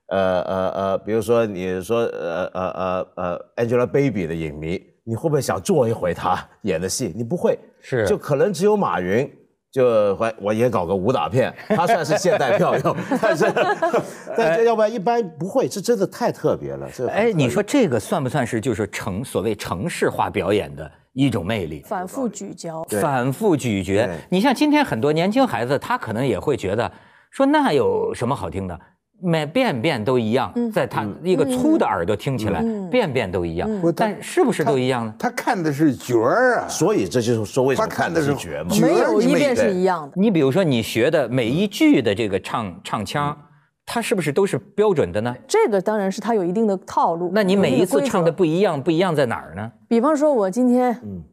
[0.10, 7.14] 呃呃呃，比如说你说呃呃呃呃 Angelababy 的影迷，你会不会想做一回她演的戏？
[7.16, 9.32] 你不会，是，就可能只有马云。
[9.72, 13.46] 就我我也搞个武打片，他算是现代票用，但是
[14.36, 16.90] 但是要不然一般不会，这真的太特别了。
[16.92, 21.84] 这哎，你说这个算不算是就是城所谓城市化表演的一种魅力？
[21.86, 24.10] 反复咀嚼，反复咀嚼。
[24.30, 26.92] 你像今天很多年轻孩子，他可能也会觉得
[27.30, 28.80] 说那有什么好听的？
[29.22, 33.70] 每遍遍都一样，在他一个粗的耳朵听起来，遍遍都一样。
[33.96, 35.14] 但是不是都一样呢？
[35.20, 38.76] 他看的是角儿啊，所以这就是说为什么看的是角嘛？
[38.82, 40.14] 没有一遍是一样的。
[40.16, 43.38] 你比如说，你学的每一句的这个唱唱腔，
[43.86, 45.36] 它是不是都是标准的呢？
[45.48, 47.32] 这个当然是它有一定的套路。
[47.34, 49.72] 那你每一次唱的不一样，不一样在哪儿呢？
[49.88, 51.24] 比方说，我今天，嗯，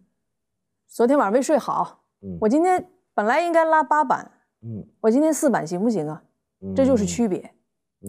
[0.89, 4.31] 昨天晚上没睡好，嗯，我今天本来应该拉八板，
[4.65, 6.23] 嗯，我今天四板行不行啊？
[6.75, 7.53] 这就是区别。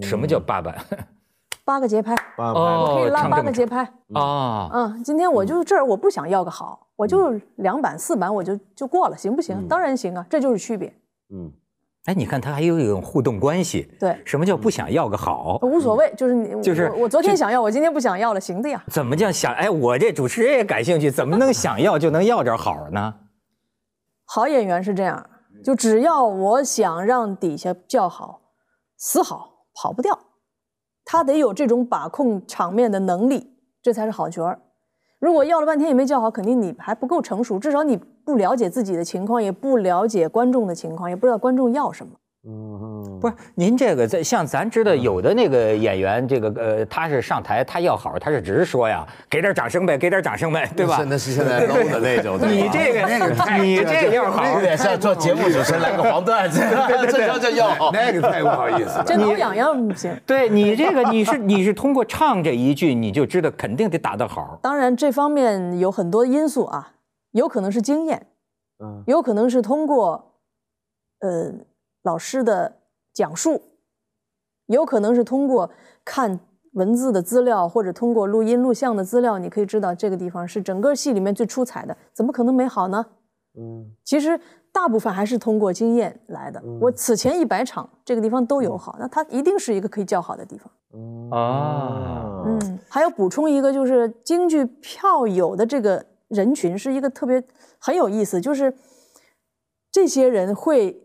[0.01, 0.77] 什么叫八板？
[1.65, 4.69] 八个节拍，哦，可以拉八个节拍啊。
[4.71, 9.67] 嗯，今天我就这儿，我不想要个好，我就两板四板我就就过了，行不行？
[9.67, 10.87] 当然行啊，这就是区别。
[11.33, 11.51] 嗯，
[12.05, 13.93] 哎，你看他还有一种互动关系。
[13.99, 15.59] 对，什么叫不想要个好？
[15.61, 18.81] 无所谓，就是你就是我昨天想要，我今天不想要了，行的呀。
[18.87, 19.53] 怎么叫想？
[19.53, 23.13] 哎，我这主持人也感兴趣，怎么能想要就能要点好呢？
[24.23, 25.29] 好演员是这样，
[25.65, 28.39] 就只要我想让底下叫好，
[28.95, 29.56] 死好。
[29.79, 30.17] 跑不掉，
[31.05, 34.59] 他得有这种把控场面的能力，这才是好角儿。
[35.19, 42.13] 如果要了半天也没叫好，肯定你还不够成熟，至少你不了解自己的情况，也不了解观众的情况，也不知道观众要什么。
[42.47, 42.79] 嗯，
[43.19, 51.03] 不是，您这个在像咱知道有的那个演员，这个呃，他是上台他要好，他是只是说呀，给点掌声呗，给点掌声呗，对吧？
[51.07, 52.37] 那是现在 low 的那种。
[52.47, 56.59] 你这个那个，你这个要好，有点像做节目主持人来个黄段子，
[57.11, 59.03] 这叫这要好，那个太不好意思了。
[59.05, 60.15] 这挠痒痒不行。
[60.25, 64.59] 对你这个你是你是通过唱这一句，你就知道肯定得打得好。
[64.61, 66.93] 当然这方面有很多因素啊，
[67.31, 68.27] 有可能是经验，
[68.83, 70.33] 嗯，有可能是通过，
[71.21, 71.51] 呃，
[72.03, 72.73] 老师的。
[73.17, 73.59] 讲述
[74.67, 75.71] 有可能是通过
[76.05, 76.39] 看
[76.73, 83.03] 文字的资料，或者通过录音录像的资料，你可以知道这个地方是整个戏里面最出彩的，怎么可能没好呢？
[83.57, 84.39] 嗯，其实
[84.71, 86.61] 大部分还是通过经验来的。
[86.79, 90.71] 我此前一百场这个地方都有好，那它一定是一个可以叫好的地方。
[91.31, 97.43] 啊，嗯，还要补充一个，就是京剧票友的这个人群是一个特别
[97.79, 98.71] 很有意思，就是
[99.91, 101.03] 这些人会。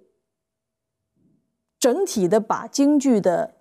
[1.83, 3.55] 整体的把京剧的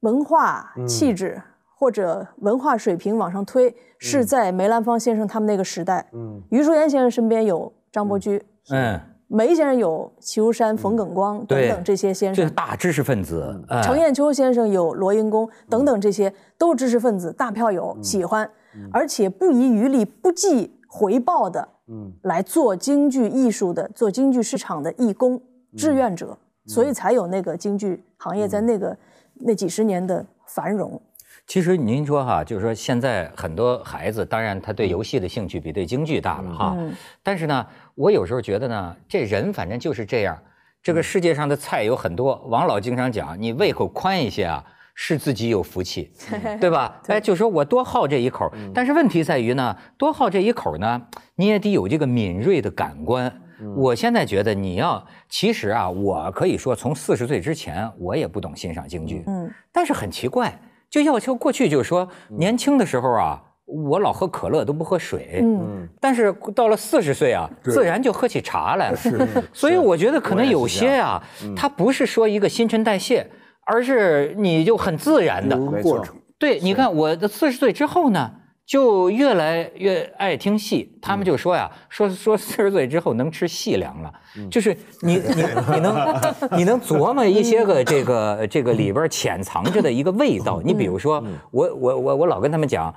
[0.00, 1.40] 文化气质
[1.74, 6.06] 或者文化水平往上推，是在梅兰芳先生他们那个时代。
[6.12, 13.58] 嗯，余淑岩先生身边有张伯驹，嗯，梅先生有齐如山、冯耿光等等这些先生，这是大知识分子。
[13.82, 18.50] 程砚秋先生有罗英公等等这些都是知识分子，大票友喜欢，
[18.92, 25.40] 而且不遗余力、不计回报的，嗯，来做京剧艺术的、做京剧市场的义工
[25.74, 26.36] 志愿者。
[26.66, 28.96] 所以才有那个京剧行业在那个
[29.34, 31.00] 那几十年的繁荣。
[31.46, 36.76] 其实您说哈，就是说现在很多孩子，当然他对游戏的兴趣比对京剧大了哈。
[37.22, 40.36] 但是呢，我有时候觉得呢，这人反正就是这样。
[40.82, 46.12] 这个世界上的菜有很多，王老经常讲，你胃口宽一些啊，是自己有福气，
[46.60, 47.00] 对吧？
[47.06, 51.02] 哎，就说我多好这一口，但是问题在于呢，多好这一口呢，
[51.36, 53.32] 你也得有这个敏锐的感官。
[53.74, 59.24] 我现在觉得你要，其实啊，我可以说从四十岁之前，我也不懂欣赏京剧。
[59.26, 65.40] 嗯，但是很奇怪，就要求过去就是说，年轻的时候啊，我老喝可乐都不喝水。
[65.42, 68.96] 嗯，但是到了四十岁啊，自然就喝起茶来了。
[68.96, 69.18] 是，
[69.52, 71.22] 所以我觉得可能有些啊，
[71.56, 73.26] 它不是说一个新陈代谢，
[73.64, 76.14] 而是你就很自然的过程。
[76.38, 78.30] 对，你看我的四十岁之后呢。
[78.66, 80.98] 就越来越爱听戏。
[81.00, 84.12] 他们就说呀，说说四十岁之后能吃细粮了，
[84.50, 86.20] 就是你你 你能
[86.58, 90.60] 你能琢磨一些个这个这个里边潜藏着的一个味道。
[90.64, 92.92] 你比如说，我我我我老跟他们讲，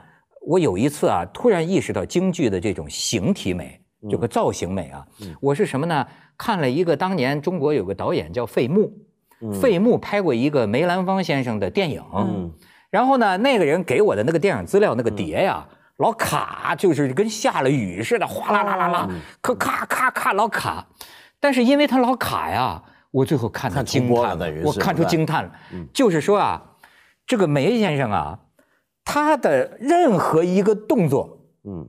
[0.47, 3.79] 我有一次啊，突然意识到京剧的这种形体美，
[4.09, 5.05] 这个造型美啊，
[5.39, 6.05] 我是什么呢？
[6.35, 8.91] 看了一个当年中国有个导演叫费穆，
[9.61, 12.01] 费穆拍过一个梅兰芳先生的电影。
[12.91, 15.63] 然后呢，那个人给我的那个电影资料那个碟呀，
[15.97, 19.09] 老卡，就是跟下了雨似的，哗啦啦啦啦，
[19.41, 20.87] 可咔咔咔老卡。
[21.39, 25.51] 但是因为他老卡呀，我最后看他惊叹了，我看出惊叹了。
[25.93, 26.61] 就是说啊，
[27.27, 28.39] 这个梅先生啊，
[29.05, 31.87] 他的任何一个动作，嗯，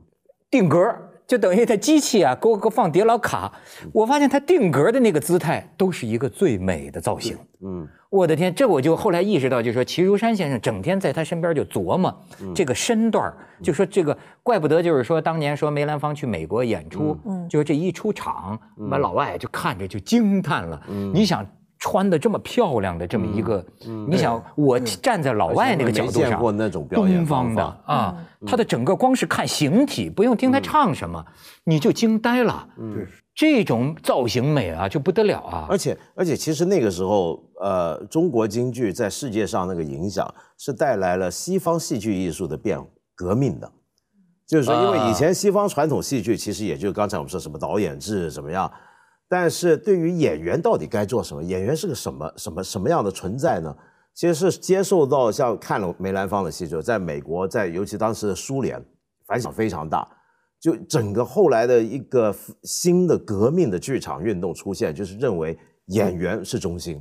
[0.51, 0.79] 定格，
[1.27, 3.53] 就等于他机器啊，给我给我放碟老卡。
[3.93, 7.39] 我发现他定格的那个姿态，都是一个最美的造型。
[7.63, 7.89] 嗯。
[8.11, 12.15] 我的天，这我就后来意识到，就是说齐如山先生整天在他身边就琢磨
[12.53, 17.17] 这个身段就说这个怪不得就是说当年说梅兰芳去美国演出，
[17.49, 18.59] 就这一出场，
[18.91, 20.83] 把老外就看着就惊叹了。
[21.15, 21.47] 你想
[21.81, 23.65] 穿的这么漂亮的这么一个，
[24.07, 28.17] 你想我站在老外那个角度上，见过那种东方的啊，
[28.47, 31.25] 他的整个光是看形体，不用听他唱什么，
[31.65, 32.69] 你就惊呆了。
[33.35, 35.67] 这种造型美啊，就不得了啊！
[35.71, 42.79] 而且而且，其实那个时候，呃，中国京剧在世界上那个影响是带来了西方戏剧艺术的变
[43.15, 43.73] 革命的。
[44.47, 48.71] 就是说，因为以前西方传统戏剧其实也就刚才我们说什么导演制怎么样，
[49.31, 53.73] 但是对于演员到底该做什么，演员是个什么什么什么样的存在呢？
[54.13, 58.85] 其实是接受到像看了梅兰芳的戏之后，在美国，在尤其当时的苏联，
[59.29, 60.07] 反响非常大。
[60.59, 67.01] 就整个后来的一个新的革命的剧场运动出现，就是认为演员是中心，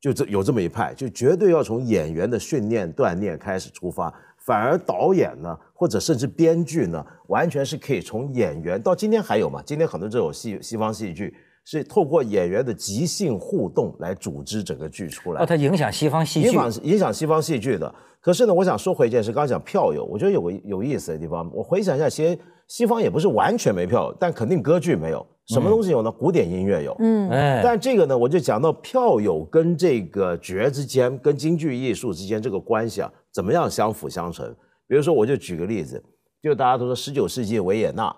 [0.00, 4.12] 就这有这么一派，就绝对要从演员的训练锻炼开始出发，
[4.44, 9.62] 反而导演呢，或者甚至编剧呢，完全是可以从演员到今天还有嘛？
[9.64, 15.42] 今天很多这种戏西方戏剧是透过演员的即兴互动来组织整个剧出来。
[15.42, 17.94] 哦，它影响西方戏剧，影响影响西方戏剧的。
[18.20, 22.38] 可是呢，我想说回一件事，刚刚讲票友，我觉得有个有意思的地方，我回想一下，其实。
[22.68, 25.26] 西方也不是完全没票，但肯定歌剧没有。
[25.48, 26.10] 什么东西有呢？
[26.10, 26.96] 古典音乐有。
[27.00, 34.46] 嗯，哎，但这个呢，我就讲到票友跟这个角之间，跟京剧艺术之间这个关系啊，怎么样相辅相成？
[34.88, 36.02] 比如说，我就举个例子，
[36.40, 38.14] 就大家都说十九世纪维也纳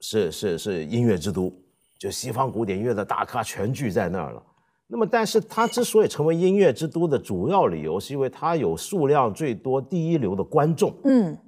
[0.00, 1.52] 是是是音乐之都，
[2.02, 4.42] 就西方古典音乐的大咖全聚在那儿了。
[4.88, 10.92] 那么，但是它之所以成为音乐之都的主要理由，是因为它有数量最多、第一流的观众。
[11.04, 11.38] 嗯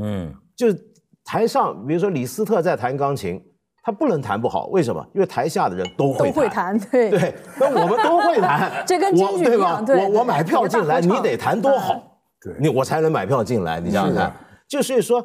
[0.00, 0.66] 嗯，就。
[1.24, 3.40] 台上，比如说李斯特在弹钢琴，
[3.84, 5.06] 他不能弹不好，为什么？
[5.14, 14.34] 因为台下的人都会都会弹，对对，那我们都会弹， 这跟京剧一样，对我我买票进来，你得弹多好，对，你我才能买票进来，你想想看，
[14.66, 15.24] 就所以说，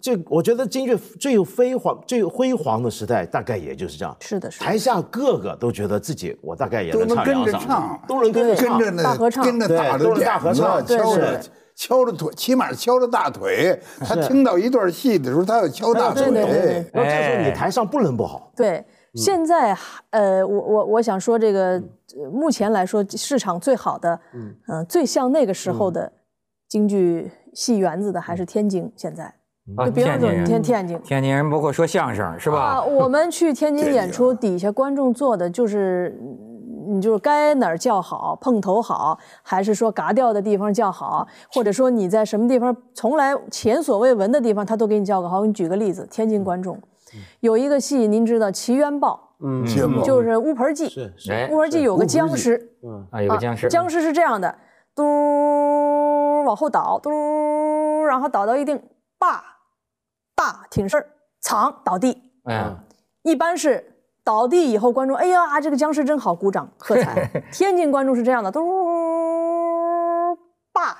[0.00, 11.40] 这我觉得京剧最辉煌、最辉煌的时代，大概也就是这样，是的，是的台下个个都觉得自己，我大概也能唱两嗓，都能跟着唱，大合唱，跟着打都是大合唱，敲着。
[11.80, 13.80] 敲着腿，起码敲着大腿。
[14.00, 16.24] 他听到一段戏的时候，他要敲大腿。
[16.24, 16.90] 对对对。
[16.92, 18.52] 那这时候你台上不能不好。
[18.56, 18.84] 对，
[19.14, 19.78] 现在
[20.10, 21.80] 呃，我我我想说这个，
[22.32, 26.12] 目前来说市场最好的，嗯最像那个时候的
[26.68, 28.92] 京剧戏园子的还是天津。
[28.96, 29.32] 现在，
[29.76, 32.58] 就比方说天天津，天津人包括说相声是吧？
[32.58, 36.18] 啊，我们去天津演出，底下观众坐的就是。
[36.90, 45.36] 你就是该哪儿叫好，碰头好，还是说嘎掉的地方叫好，或者说你在什么地方从来前所未闻的地方，他都给你叫个好。
[45.36, 46.80] 我给你举个例子，天津观众
[47.40, 51.12] 有一个戏，您知道《奇冤报》，嗯，就是乌盆记，是
[51.50, 54.54] 乌盆记有个僵尸，嗯啊，有个僵尸，僵尸是这样的，
[54.94, 55.04] 嘟
[56.46, 57.10] 往后倒，嘟，
[58.06, 58.80] 然后倒到一定，
[59.18, 59.44] 爸，
[60.38, 61.06] 大挺身儿，
[61.40, 62.70] 藏倒地，哎，
[63.22, 63.96] 一般是。
[64.24, 67.26] 倒地以后，观众哎呀，这个僵尸真好，鼓掌喝彩。
[67.50, 68.60] 天津观众是这样的，嘟，
[70.70, 70.94] 霸，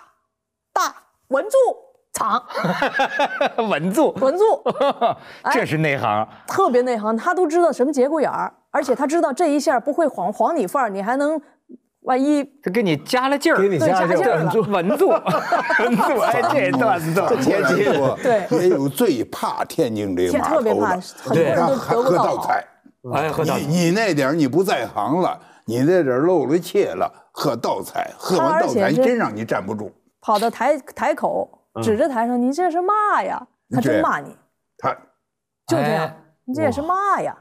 [0.73, 0.95] 大，
[1.29, 1.59] 稳住，
[2.11, 2.43] 藏，
[3.69, 4.45] 稳住，稳住，
[5.53, 11.39] 这是内行，特别内行，他都知道什么节骨眼儿，而且他知道这一下不会晃晃你范儿，你还能，
[12.09, 15.11] 万一他给你加了劲儿，给你加劲儿，稳住，稳住，
[16.25, 17.85] 哎， 这段子，天津
[18.23, 20.71] 对，也有最怕天津这个码头的，
[21.19, 21.55] 很多人
[21.91, 22.39] 都得不到。
[22.47, 22.65] 菜。
[23.13, 29.93] 哎，你你那点你不在行了，你那点漏了怯了，喝倒彩，喝完倒彩真让你站不住。
[30.23, 31.47] 跑到台台口，
[31.83, 33.47] 指着台上，你这是嘛呀？
[33.71, 34.35] 他真骂你。
[34.79, 34.95] 他
[35.67, 36.11] 就这样，
[36.47, 37.37] 你这也是嘛呀？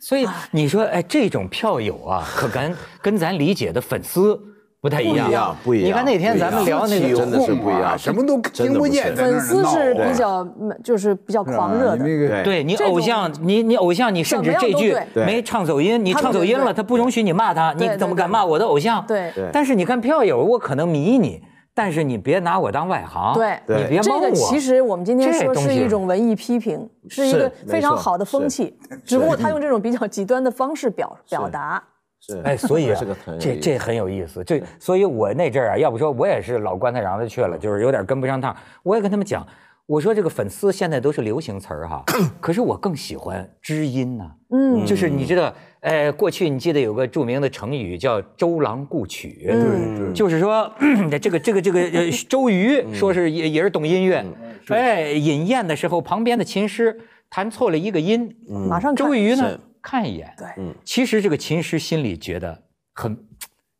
[0.00, 4.34] 所以你说，哎，这种票友啊，可跟跟咱理解的粉丝
[4.80, 10.46] 不不太一样，不一样不一样你看那天咱们聊那个真的是不一样什么都听不见，粉丝是比较
[10.82, 12.64] 就是比较狂热的，对对。
[12.64, 19.04] 你偶像，你你偶像，你甚至这句没唱走音，你唱走音了，他不允许你骂他，你怎么敢骂我的偶像？
[19.06, 19.30] 对。
[19.34, 19.50] 对。
[19.52, 21.42] 但是你看票友，我可能迷你，
[21.78, 24.34] 但是你别拿我当外行，对你别这个蒙我。
[24.34, 31.80] 其实我们今天说是一种文艺批评，是一个非常好的风气，只不过他用这种比较极端的方式表表达。
[32.20, 34.42] 是哎，所以啊这个很有意思这这很有意思。
[34.42, 38.52] 这，所以我那阵儿啊，要不说我也是老棺材瓤子去了，就是有点跟不上趟。
[38.82, 39.46] 我也跟他们讲，
[39.88, 42.04] 我说这个粉丝现在都是流行词儿哈，
[42.40, 44.84] 可是我更喜欢知音呐、嗯。
[44.84, 50.70] 就是你知道，呃，过去你记得有个著名的成语叫“周郎顾曲”，嗯就是说
[51.22, 54.22] 这个这个这个呃周瑜说是也也是懂音乐，
[54.68, 58.36] 哎，饮宴的时候旁边的琴师弹错了一个音，
[58.68, 62.64] 马上周瑜呢看一眼，对其实这个琴师心里觉得
[62.94, 63.16] 很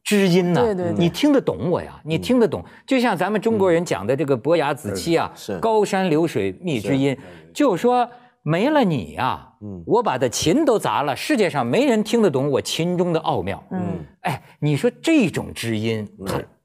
[0.09, 0.94] 知音呐、对对对。
[0.94, 5.59] 你听得懂我呀，你听得懂，就像咱们中国人讲的这个伯牙子期啊，是。
[5.59, 7.14] 高山流水觅知音，
[7.52, 8.09] 就是说
[8.42, 9.46] 没了你呀、
[9.84, 13.62] 我把这琴都砸了，世界上没人听得懂我琴中的奥妙。
[13.70, 16.09] 嗯，哎，你说这种知音，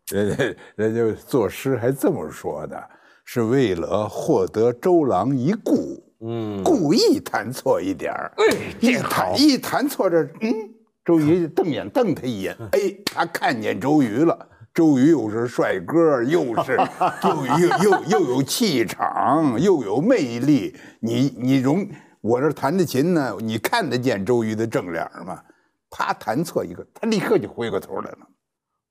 [0.09, 2.81] 人家人家作诗还这么说的，
[3.25, 10.53] 是为了获得周郎一顾，嗯，故意弹错一点儿，哎一弹一弹错这，嗯，
[11.05, 14.49] 周瑜瞪眼瞪他一眼，哎，他看见周瑜了。
[14.73, 16.75] 周瑜又是帅哥，又是
[17.23, 20.75] 又又又又有气场，又有魅力。
[20.99, 21.87] 你你容
[22.21, 25.39] 我这弹的琴呢，你看得见周瑜的正脸吗？
[25.91, 28.17] 他弹错一个，他立刻就回过头来了。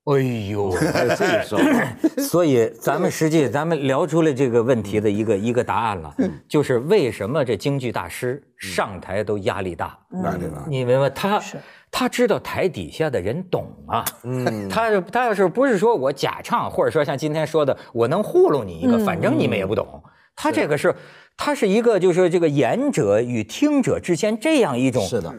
[0.05, 1.61] 哎呦，还有这个时候，
[2.23, 6.15] 所以咱们实际咱们聊出了这个问题的一个一个答案了，
[6.47, 9.97] 就是为什么这京剧大师上台都压力大？
[10.09, 10.65] 哪里了？
[10.69, 11.41] 你明白他
[11.95, 20.03] 他知道台底下的人懂啊，嗯，他他要是不是说我假唱，或者说像今天说的我能糊弄你一个，反正你们也不懂，
[20.35, 20.93] 他这个是
[21.37, 25.31] 他是一个就是这个言者与听者之间这样一种是的，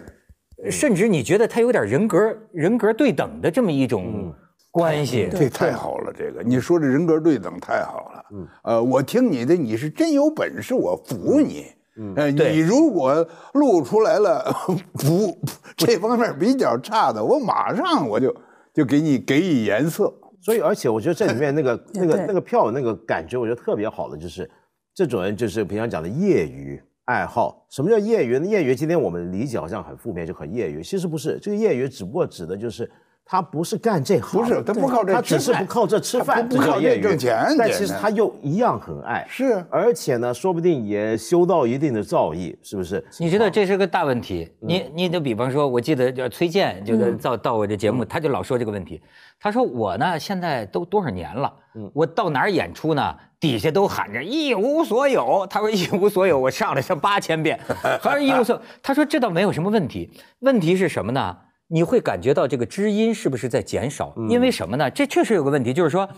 [0.70, 2.18] 甚至你觉得他有点人格
[2.52, 4.32] 人格对等的这么一种
[4.70, 8.24] 关系，这太好了，这个你说这人格对等太好了。
[8.32, 11.66] 嗯，呃，我听你的，你是真有本事，我服你。
[11.97, 14.45] 嗯，你如果露出来了
[14.95, 15.38] 不
[15.76, 18.34] 这方面比较差的，我马上我就
[18.72, 20.12] 就给你给予颜色。
[20.40, 24.51] 所以而且我觉得这里面那个 那个那个票那个感觉，我觉得特别好的就是
[24.92, 27.64] 这种人就是平常讲的业余爱好。
[27.70, 28.47] 什么叫业余呢？
[28.47, 31.38] 业余今天我们理解好像很负面，就很业余，其实不是。
[31.40, 32.90] 这个业余只不过指的就是
[33.26, 43.02] 他不是干这行，不是他不靠这他只吃饭是不靠这吃他饭，不不靠业余挣钱但其实他又一样很爱，是而且呢，说不定也修到一定的造诣，是不是？
[43.18, 44.50] 你知道这是个大问题。
[44.60, 49.00] 你你就比方说，我记得叫崔健，就是到到我这节目，他就老说这个问题。
[49.40, 51.52] 他说我呢，现在都多少年了，
[51.94, 55.46] 我到哪儿演出呢，底下都喊着一无所有。
[55.48, 57.58] 他说一无所有，我上来上八千遍，
[58.00, 58.62] 还是一无所有。
[58.82, 60.10] 他说这倒没有什么问题，
[60.40, 61.36] 问题是什么呢？
[61.68, 64.14] 你会感觉到这个知音是不是在减少？
[64.28, 64.90] 因为什么呢？
[64.90, 66.08] 这确实有个问题，就是说，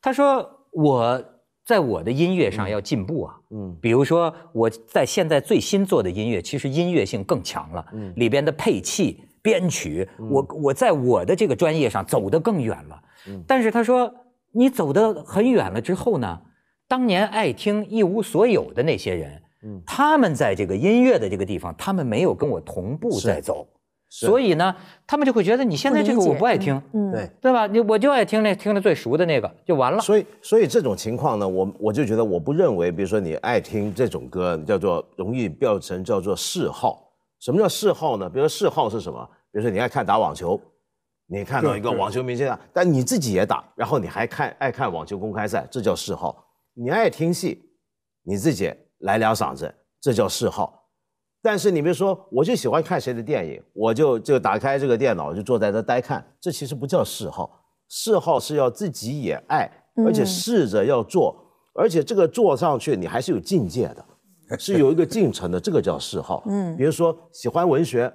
[0.00, 1.22] 他说我
[1.64, 3.34] 在我的音乐上要进步啊。
[3.50, 13.02] 嗯，比如说我在现在最新做的音乐，其实音乐性更强了，嗯，里边的配器、编曲，我我在我的这个专业上走得更远了。
[13.28, 14.12] 嗯，但是他说
[14.52, 16.40] 你走得很远了之后呢，
[16.86, 23.66] 当年爱听一无所有的那些人，嗯，他们在这个音乐的这个地方，他们没有跟我同步在走。
[24.12, 24.74] 所以呢，
[25.06, 27.30] 他们就会觉得你现在这个我不爱听，嗯，对。
[27.40, 27.68] 对吧？
[27.68, 30.00] 你我就爱听那听的最熟的那个就完了。
[30.00, 37.08] 所以，所以这种情况呢，我我就觉得，我不认为，比如说你爱听这种歌，叫做容易变成叫做嗜好。
[37.38, 38.28] 什么叫嗜好呢？
[38.28, 39.24] 比如说嗜好是什么？
[39.52, 40.60] 比如说你爱看打网球，
[41.26, 46.44] 你看到一个网球明星啊，但你自己也打，然后你还看爱看网球公开赛，这叫嗜好。
[46.74, 47.62] 你爱听戏，
[48.24, 50.79] 你自己来两嗓子，这叫嗜好。
[51.42, 57.58] 但是你别说，我就喜欢看谁的电影，我就就打开这个电脑就坐在这呆看，这其实不叫嗜好。
[57.88, 59.68] 嗜好是要自己也爱，
[60.06, 61.34] 而且试着要做，
[61.74, 64.04] 而且这个做上去你还是有境界的，
[64.58, 66.44] 是有一个进程的，这个叫嗜好。
[66.46, 68.12] 嗯，比如说喜欢文学，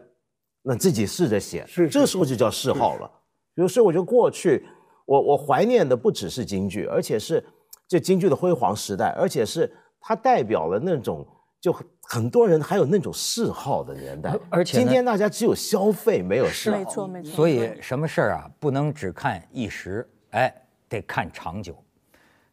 [0.62, 3.12] 那自己试着写，是这时候就叫嗜好了。
[3.54, 4.66] 比如说，我觉得过去
[5.06, 7.44] 我我怀念的不只是京剧，而且是
[7.88, 9.70] 这京剧的辉煌时代，而且是
[10.00, 11.28] 它代表了那种
[11.60, 11.76] 就
[12.08, 14.34] 很很多人还有那种嗜好的年代。
[14.50, 16.78] 而且今天大家只有消费，没有嗜好。
[16.78, 17.32] 没错没错。
[17.32, 20.54] 所以什么事儿啊，不能只看一时，哎，
[20.88, 21.76] 得看长久。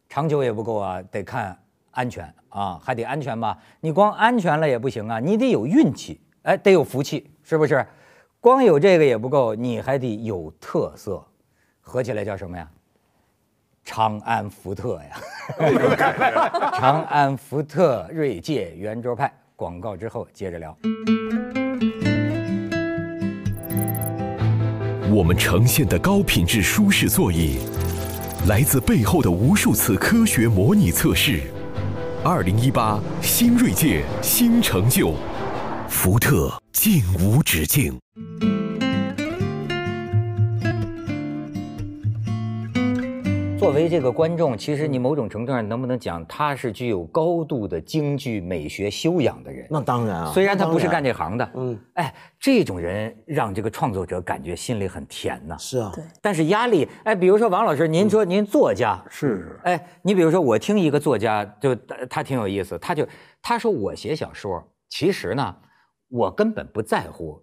[0.09, 1.57] 长久也不够啊，得看
[1.91, 3.57] 安全啊，还得安全吧。
[3.79, 7.85] 你光安全了也不行啊，你得有运气，哎，得有福气，是不是？
[8.39, 11.23] 光有这个也不够，你还得有特色。
[11.81, 12.69] 合起来叫什么呀？
[13.85, 15.17] 长安福特呀，
[16.79, 19.33] 长安福特锐界圆桌派。
[19.55, 20.77] 广告之后接着聊。
[25.11, 27.59] 我们呈现的高品质舒适座椅，
[28.47, 31.41] 来自背后的无数次科学模拟测试。
[32.23, 35.13] 二零一八新锐界新成就，
[35.87, 38.02] 福特尽无止境。
[43.63, 49.65] 作为这个观众，其实你某种程度上能不能讲，他是具有高度的京剧美学修养的人？
[49.69, 55.55] 那当然啊，虽然他不是干这行的，嗯，哎，这种人让这个创作者感觉心里很甜呐。
[55.57, 56.03] 是啊，对。
[56.21, 61.73] 但是压力，哎，比如说王老师，您说您作家是，哎，你比如说我听一个作家，就
[62.09, 63.07] 他挺有意思，他就
[63.41, 65.55] 他说我写小说，其实呢，
[66.09, 67.41] 我根本不在乎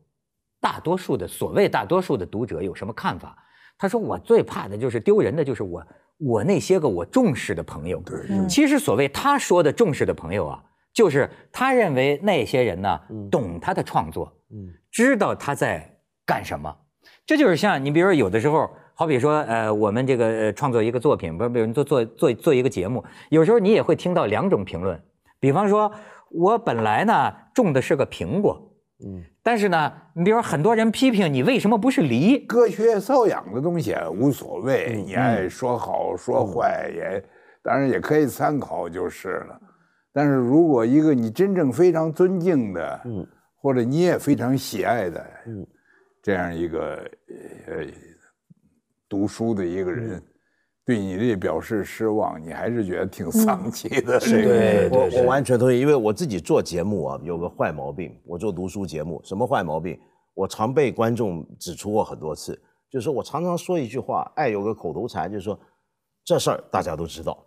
[0.60, 3.38] 大多数的所谓大多数的读者有什么看法。
[3.78, 5.82] 他说我最怕的就是丢人的，就是我。
[6.20, 8.02] 我那些个我重视的朋友，
[8.48, 10.62] 其实所谓他说的重视的朋友啊，
[10.92, 13.00] 就是他认为那些人呢
[13.30, 16.76] 懂他的创作，嗯知道他在干什么。
[17.24, 25.00] 这就是像你，比如说有的时候，好比说，呃，我们这个创作一个作品，不是，比如做做做做一个节目，有时候你也会听到两种评论。
[25.38, 25.90] 比方说，
[26.30, 28.60] 我本来呢种的是个苹果。
[29.02, 32.38] 嗯，但是呢，你比如说很多人批评你为什么不是梨？
[32.46, 37.24] 科学素养的东西无所谓，你爱说好说坏也，
[37.62, 39.60] 当然也可以参考就是了。
[40.12, 43.26] 但是如果一个你真正非常尊敬的，嗯，
[43.56, 45.66] 或者你也非常喜爱的，嗯，
[46.22, 46.96] 这样一个
[47.66, 47.86] 呃
[49.08, 50.22] 读书的一个人。
[50.90, 54.18] 对你这表示失望，你还是觉得挺丧气的。
[54.18, 58.12] 对，我我完全同意，因为我自己做节目啊，有个坏毛病。
[58.26, 59.96] 我做读书节目，什么坏毛病？
[60.34, 62.60] 我常被观众指出过很多次，
[62.90, 65.56] 就是说我常常说一句话，爱有个口头禅，就是说
[66.24, 67.38] 这事儿大家都知道。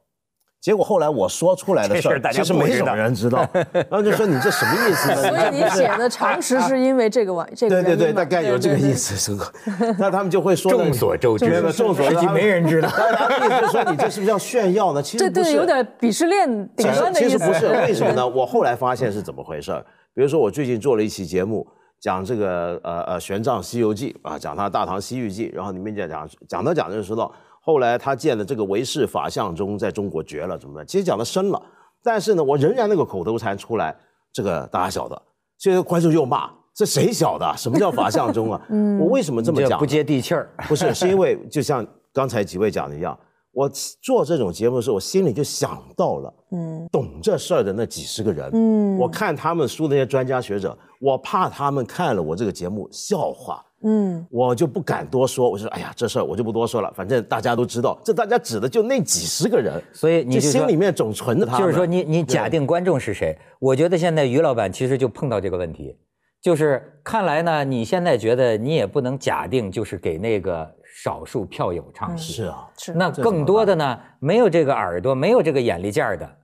[0.63, 5.15] 结果后来我说出来的事儿，其实没什么人知道， 然后就说你这什么意思呢？
[5.17, 9.51] 所以你写的常识是因为这个玩这个对对对，大概有这个意思，是吧？
[9.99, 12.87] 那他们就会说众所周知，众所周知，没人知道。
[12.87, 15.03] 他的意思说你这是不是要炫耀呢？
[15.03, 16.47] 其实对对，有点鄙视链
[16.77, 17.29] 顶端的意思。
[17.29, 18.25] 其实不是， 为什么呢？
[18.25, 19.85] 我后来发现是怎么回事儿
[20.15, 21.67] 比如说我最近做了一期节目，
[21.99, 27.29] 讲这个呃呃玄奘西游记啊，讲他大唐西域记，然后里面讲讲讲着讲着就说到。
[27.65, 30.85] 后来他建的这个唯识法相宗在中国绝了，怎么办？
[30.85, 31.61] 其实讲的深了，
[32.03, 33.95] 但是呢，我仍然那个口头禅出来，
[34.33, 35.21] 这个大家晓得，
[35.57, 37.53] 所以观众又骂，这谁晓得？
[37.55, 38.61] 什么叫法相宗啊？
[38.67, 39.79] 嗯， 我为什么这么讲？
[39.79, 40.49] 不接地气儿。
[40.67, 43.17] 不是，是因为就像刚才几位讲的一样。
[43.53, 43.69] 我
[44.01, 61.57] 做这种节目的时候，我心里就想到了，嗯，懂这事儿的那几十个人，嗯，我看他们书那些专家学者，我怕他们看了我这个节目笑话，嗯，我就不敢多说，我说，哎呀，这事儿我就不多说了，反正大家都知道，这大家指的就那几十个人，所以你心里面总存着他。
[61.57, 63.37] 就是说，你你假定观众是谁？
[63.59, 65.97] 我觉得现在于老板其实就碰到这个问题，
[66.41, 70.73] 就是看来呢，你现在觉得你也不能假定就是给那个。
[70.95, 76.37] 少数票友唱戏是啊，是那更多的呢，没有这个耳朵，没有这个眼力见儿的，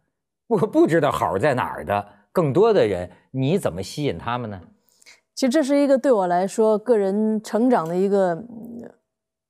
[0.48, 4.60] 不不知道好在哪儿的，更多的人，你怎么吸引他们呢？
[5.40, 8.44] 其实这是一个对我来说个人成长的一个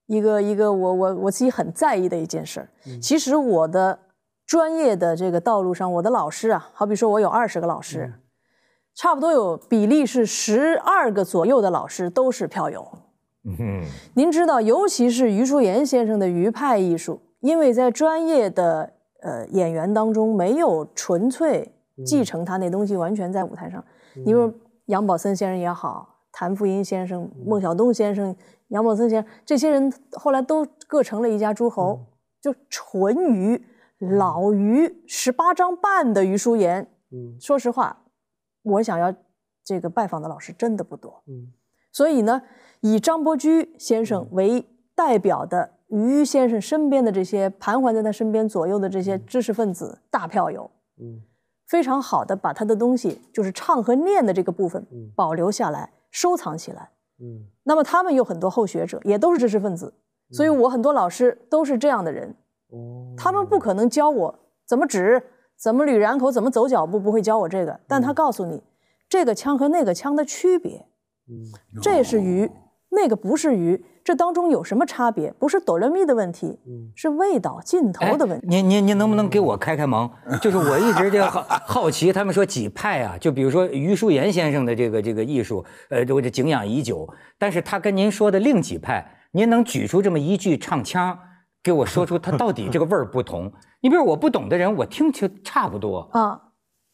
[0.06, 2.70] 一个一个我我我自己很在意的一件事儿。
[3.02, 3.98] 其实我的
[4.46, 8.14] 专业的这个道路上，我的老师啊，好比说我有二十个老师，
[8.94, 12.88] 差不多有比例是十二个左右的老师都是票友。
[13.46, 13.84] 嗯，
[14.14, 21.74] 您知道，尤其是余叔岩先生的余派艺术，因为在专业的呃演员当中，没有纯粹
[22.06, 23.84] 继承他那东西，完全在舞台上。
[24.24, 24.54] 你说
[24.90, 28.36] 杨宝森先生也好，谭富英先生、孟小冬先生、
[28.68, 32.08] 杨宝森先生，这些人后来都各成了一家诸侯，
[32.42, 33.66] 就纯于
[34.00, 36.92] 老于十八张半的余叔岩。
[37.12, 38.06] 嗯，说实话，
[38.64, 39.14] 我想要
[39.64, 41.24] 这个拜访的老师真的不多。
[41.28, 41.54] 嗯，
[41.92, 42.42] 所以呢。
[42.82, 44.66] 以张伯驹先生为
[44.96, 51.22] 代表的于先生身边的这些盘桓在他身边左右的这些知识分子大票友，嗯，
[51.70, 56.90] 非常好的把他的东西，就是唱和念的这个部分保留下来，收藏起来，
[57.22, 59.94] 嗯，那么他们有很多后学者，也都是知识分子，
[60.32, 62.36] 所以我很多老师都是这样的人，
[62.72, 65.22] 哦，他们不可能教我怎么指，
[65.56, 68.64] 怎么捋然口，怎么走脚步，不会教我这个，但他告诉你
[69.08, 70.88] 这个腔和那个腔的区别，
[71.30, 72.52] 嗯，这是鱼。
[72.92, 75.32] 那个不是鱼，这当中有什么差别？
[75.34, 76.58] 不是哆来咪的问题，
[76.96, 78.48] 是味道劲头的问题。
[78.48, 80.10] 您您您能不能给我开开蒙？
[80.42, 83.16] 就是我一直就 好好奇，他们说几派啊？
[83.20, 87.08] 就比如说余叔岩先生的这个这个艺术，呃，我这敬仰已久。
[87.38, 91.16] 但是他跟您说的另几派，您能举出这么一句唱腔，
[91.62, 93.52] 给我说出它到底这个味儿不同？
[93.82, 96.42] 你比如我不懂的人，我听就差不多啊。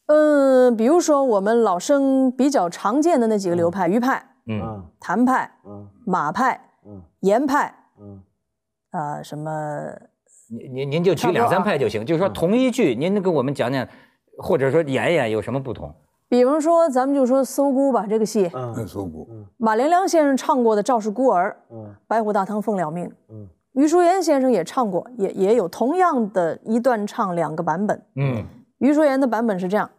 [0.08, 6.60] 嗯，比如说我们老生比较常见的那几个流派：余派、嗯，谭派、嗯，马派、嗯，
[7.26, 8.22] 严派，嗯，
[8.92, 9.52] 呃，什么？
[10.50, 13.88] 您您您就举两三派就行，就是说同一句，您能给我们讲讲，
[14.38, 15.92] 或者说演演有什么不同？
[16.30, 28.46] 比方说，咱们就说《搜孤》吧，这个戏，嗯，搜孤，马连良先生唱过的《赵氏孤儿》，嗯，白虎大堂奉了命，嗯，余淑妍先生也唱过，也也有同样的一段唱两个版本，嗯。
[28.80, 29.90] 余淑妍的版本是这样：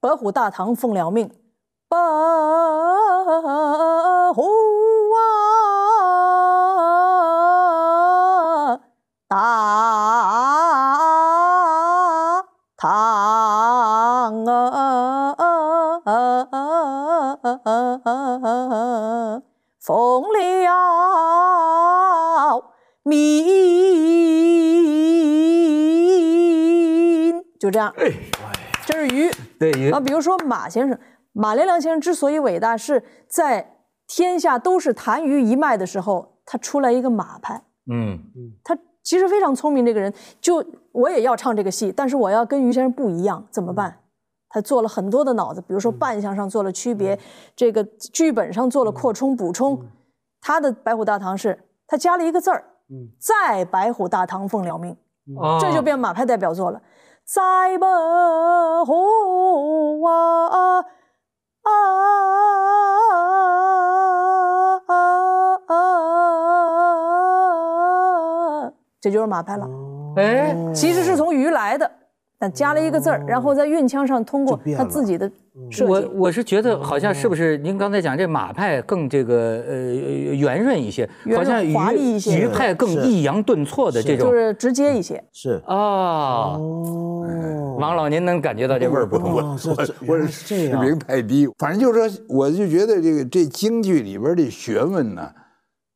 [0.00, 1.30] 白虎大唐奉了命，
[1.88, 1.96] 白
[4.34, 4.42] 虎
[16.78, 17.38] 啊，
[19.80, 20.28] 奉了
[23.02, 23.44] 命。
[27.58, 27.94] 就这样，
[28.86, 29.30] 这是鱼。
[29.58, 30.96] 对啊，比如说马先生，
[31.32, 33.74] 马连良先生之所以伟大，是在
[34.06, 37.64] 天下都是痰盂一脉的时候，他出来一个马派。
[37.90, 43.98] 嗯嗯，他其实非常聪明，这个人就我也要唱这个戏，但是我要跟于先生不一样，怎么办？
[44.50, 47.18] 他做了很多的脑子，比如说扮相上做了区别，
[47.54, 49.82] 这个剧本上做了扩充补充。
[50.40, 52.64] 他的白虎大唐是，他加了一个字儿，
[53.18, 54.96] 在白虎大唐奉了命，
[55.60, 56.80] 这就变马派代表作了。
[57.24, 57.86] 在白
[58.86, 60.84] 虎啊啊
[61.62, 61.72] 啊！
[69.00, 69.68] 这就是马派了。
[70.16, 71.97] 哎，其实是从鱼来的。
[72.40, 75.28] 但加了一个字儿，然后在韵腔上通过他自己的
[75.70, 75.90] 设计。
[75.90, 79.76] 我我是觉得好像是不是您刚才讲这马派更这个呃
[80.36, 85.20] 圆润一些，好像华丽一些，鱼派更抑扬顿挫的这种，就是直接一些。
[85.32, 89.34] 是啊，哦，王老您能感觉到这味儿不同？
[89.34, 89.58] 我
[90.06, 95.28] 我水平太低，反正就是说，我就觉得这个这京剧里边的学问呢，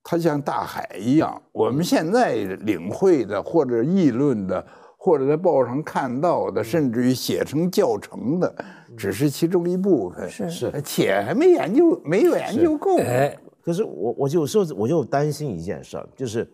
[0.02, 4.66] 它像大海一样，我们现在领会的或者议论的。
[5.04, 8.54] 或者在报上看到的，甚至于写成教程的，
[8.96, 10.30] 只是其中一部分。
[10.30, 12.98] 是是，且还没研究，没有研究够。
[12.98, 16.48] 哎，可是我我有时候我就担心一件事儿，就是，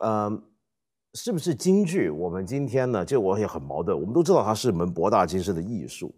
[0.00, 0.28] 呃，
[1.12, 2.10] 是不是京剧？
[2.10, 3.96] 我们今天呢，就我也很矛盾。
[3.96, 6.12] 我们都知道它是门博大精深的艺术，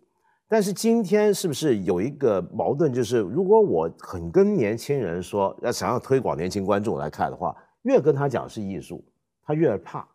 [0.48, 2.90] 但是今天是不是有一个矛盾？
[2.90, 9.04] 就是如果我很跟年轻人说，要想要推广年轻观众来看的话，越跟他讲是艺术，
[9.44, 10.08] 他越怕。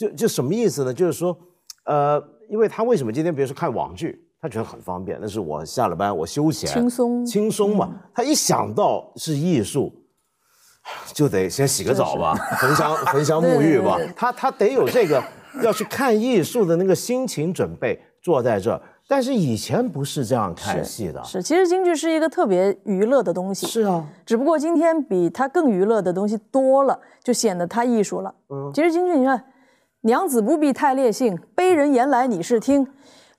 [0.00, 0.94] 就就什么意思呢？
[0.94, 1.36] 就是说，
[1.84, 8.00] 呃，因为他为什么今天比如说看网剧，他觉得很方便，那是我下了班我休闲轻松轻松嘛。
[8.14, 9.92] 他一想到是艺术，
[11.12, 13.98] 就得先洗个澡吧，焚香焚香 沐浴吧。
[14.16, 15.22] 他他得有这个
[15.62, 18.80] 要去看艺术的那个心情准备，坐在这儿。
[19.06, 24.08] 但是以前不是这样看戏的，是其实京剧是一个特别娱乐的东西，是啊。
[24.24, 28.34] 只不过今天比它更娱乐的东西多了，就显得它艺术了。
[28.48, 29.44] 嗯，其实京剧你看。
[30.02, 32.86] 娘子不必太烈性，卑人言来你是听，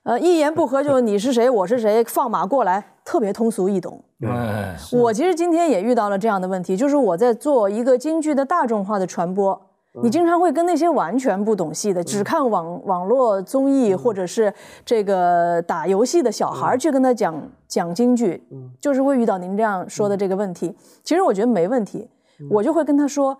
[0.03, 3.99] 呃，一言不合就你是谁我是谁，放马过来，特别通俗易懂。
[4.27, 9.59] 哎，我其实今天也遇到了这样的问题，就是我在做一个京剧的大众化的传播，
[10.03, 14.53] 你经常会跟那些完全不懂戏的，只看网网络综艺或者是
[14.85, 18.43] 这个打游戏的小孩去跟他讲讲京剧，
[18.79, 20.77] 就是会遇到您这样说的这个问题。
[21.03, 22.07] 其实我觉得没问题，
[22.51, 23.35] 我就会跟他说。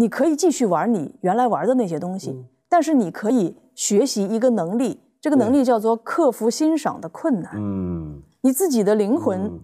[0.00, 7.52] 你可以继续玩你原来玩的那些东西，但是你可以学习一个能力，这个能力叫做克服欣赏的困难。
[7.56, 9.60] 嗯，你自己的灵魂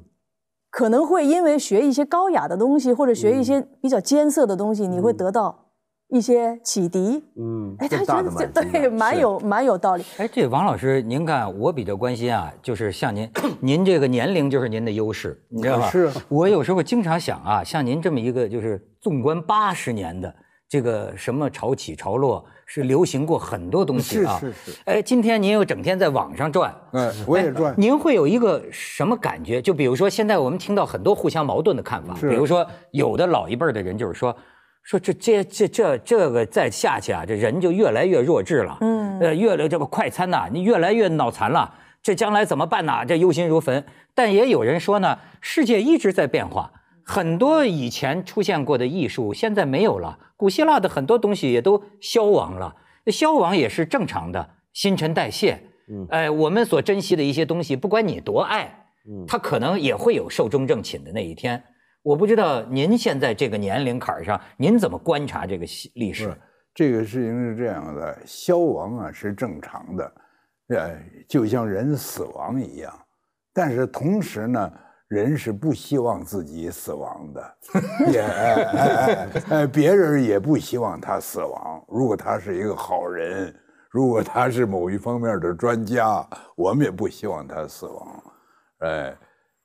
[0.71, 5.66] 可能会因为学一些高雅的东西，或者学一些比较艰涩的东西，你会得到。
[6.09, 10.05] 一些启迪，嗯，哎，他觉得这对，蛮有蛮有道理。
[10.19, 13.29] 哎，这王老师，您看，我比较关心啊，就是像您，
[13.61, 15.91] 您这个年龄就是您的优势，你知道吧？
[15.91, 16.09] 是。
[16.29, 20.33] 我有时候经常想啊，像您这么一个就是纵观八十年的
[20.69, 24.39] 这个什么潮起潮落，是流行过很多东西啊。
[24.39, 24.79] 是是是。
[24.85, 27.75] 哎，今天您又整天在网上转，嗯，我也转。
[27.77, 29.61] 您会有一个什么感觉？
[29.61, 34.33] 就比如说，现在我们听到很多互相矛盾的看法，比如说有的老一辈的人就是说。
[34.87, 38.79] 说这这这这这个再下去啊，这人就越来越弱智了。
[38.81, 41.75] 嗯，呃，越来这个快餐呐，你越来越脑残了。
[42.01, 43.05] 这将来怎么办呢？
[43.05, 43.85] 这忧心如焚。
[44.15, 46.71] 但也有人说呢，世界一直在变化，
[47.05, 52.77] 很多以前出现过的艺术现在没有了，古希腊的很多东西也都消亡了。
[53.07, 55.61] 消亡也是正常的，新陈代谢。
[55.91, 61.61] 嗯，哎，我们所珍惜的一些东西，不管你多爱，嗯，它可能也会有寿终正寝的那一天。
[62.07, 66.33] 我不知道您现在这个年龄坎上，您怎么观察这个历史？
[66.73, 70.13] 这个事情是这样的，消亡啊是正常的，
[70.69, 70.97] 呃，
[71.29, 72.97] 就像人死亡一样。
[73.53, 74.73] 但是同时呢，
[75.09, 77.57] 人是不希望自己死亡的，
[78.13, 81.85] 也哎， 别人也不希望他死亡。
[81.89, 83.53] 如果他是一个好人，
[83.91, 88.23] 如果他是某一方面的专家，我们也不希望他死亡。
[88.83, 89.13] 哎，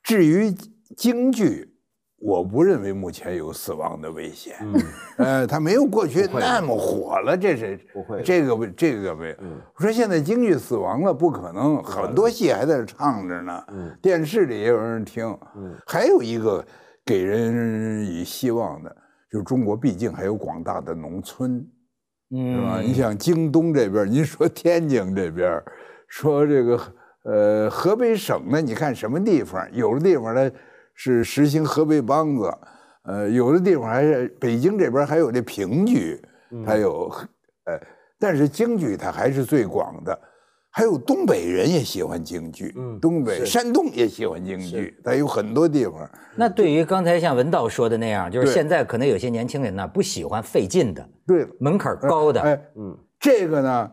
[0.02, 0.52] 至于
[0.98, 1.71] 京剧。
[2.24, 4.56] 我不认为目前有死亡的危险，
[5.18, 9.36] 呃，它没有过去那么火了，这是不会，这个这个没。
[9.76, 13.64] 我说现在京剧死亡了，不可能，很多戏还在这唱着呢，
[14.02, 15.36] 电视里也有人听。
[15.88, 16.64] 还有一个
[17.04, 18.96] 给人以希望的，
[19.32, 21.68] 就是中国毕竟还有广大的农村，
[22.30, 22.80] 是吧？
[22.82, 25.60] 你像京东这边，您说天津这边，
[26.08, 26.80] 说这个
[27.24, 29.68] 呃河北省呢，你看什么地方？
[29.74, 30.52] 有的地方呢。
[30.94, 32.58] 是实行河北梆子，
[33.04, 36.22] 呃，有的地方还是北京这边还有这评剧，
[36.66, 37.12] 还有，
[37.66, 37.80] 呃，
[38.20, 40.20] 但是京剧它还是最广的，
[40.70, 46.08] 还有东北人也喜欢京剧，东北、山东也喜欢京剧，它有很多地方。
[46.36, 53.92] 那对于刚才像文道说的那样，就是现在可能有些年轻人呢不喜欢费劲的，对，门槛高的，哎，嗯，这个呢，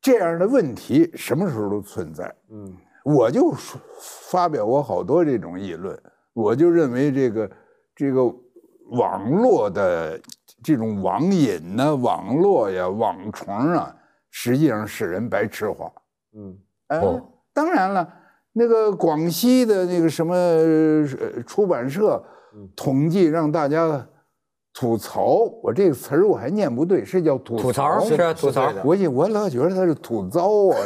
[0.00, 2.74] 这样的问题什么时候都存在，嗯。
[3.04, 3.52] 我就
[4.00, 5.96] 发表过好多这种议论，
[6.32, 7.50] 我就认为这个
[7.94, 8.24] 这个
[8.90, 10.20] 网络的
[10.62, 13.94] 这种网瘾呢，网络呀、网虫啊，
[14.30, 15.92] 实际上使人白痴化。
[16.34, 18.12] 嗯，哦，当然了，
[18.52, 20.34] 那个广西的那个什么
[21.46, 22.20] 出版社
[22.74, 24.04] 统计让大家。
[24.74, 28.72] 吐槽，我这个词儿我还念不对，是叫吐吐槽，是吐槽。
[28.82, 30.76] 我我老觉得他是吐糟啊，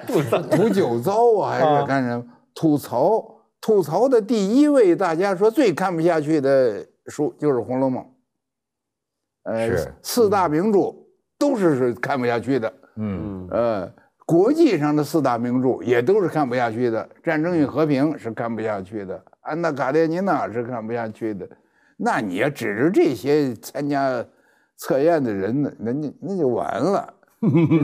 [0.08, 0.22] 吐
[0.56, 2.24] 吐酒糟啊，还是干什么？
[2.54, 3.22] 吐槽，
[3.60, 8.02] 吐槽的第一位，大家说最看不下去的书就是《红楼梦》。
[9.42, 10.94] 呃，四大名著
[11.38, 12.72] 都是是看不下去的。
[12.96, 13.92] 嗯呃，
[14.24, 21.46] 国际上的四大名著也都是看不下去的，《战争与和平》是看不下去的，《安娜·卡列尼娜》是看不下去的。
[21.96, 24.24] 那你要指着这些参加
[24.76, 27.14] 测验的人呢，那那那就完了。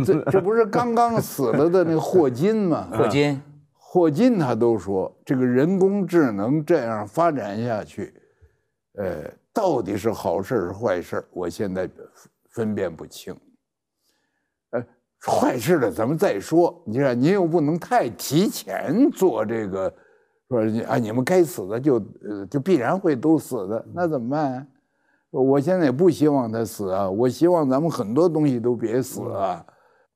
[0.05, 2.89] 这这不是刚刚死了的那个霍金吗？
[2.93, 3.43] 霍金，
[3.73, 8.15] 霍金他都说，这个人工智能这样发展下去，
[8.95, 11.89] 呃，到底是好事是坏事我现在
[12.51, 13.35] 分辨不清。
[14.71, 14.85] 呃，
[15.27, 16.83] 坏事的咱们再说。
[16.87, 19.95] 你看，您又不能太提前做这个。
[20.61, 24.67] 说啊，你们该死的就呃就必然会都死的，那怎么办？
[25.31, 29.65] 我现在也不希望他死啊，我希望咱们很多东西都别死啊。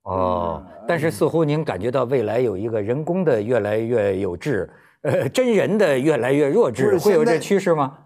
[0.03, 4.69] 哦，但是似乎您感觉到未来有一个人工的越来越有智，
[5.01, 7.97] 呃，真人的越来越弱智，会有这趋势吗？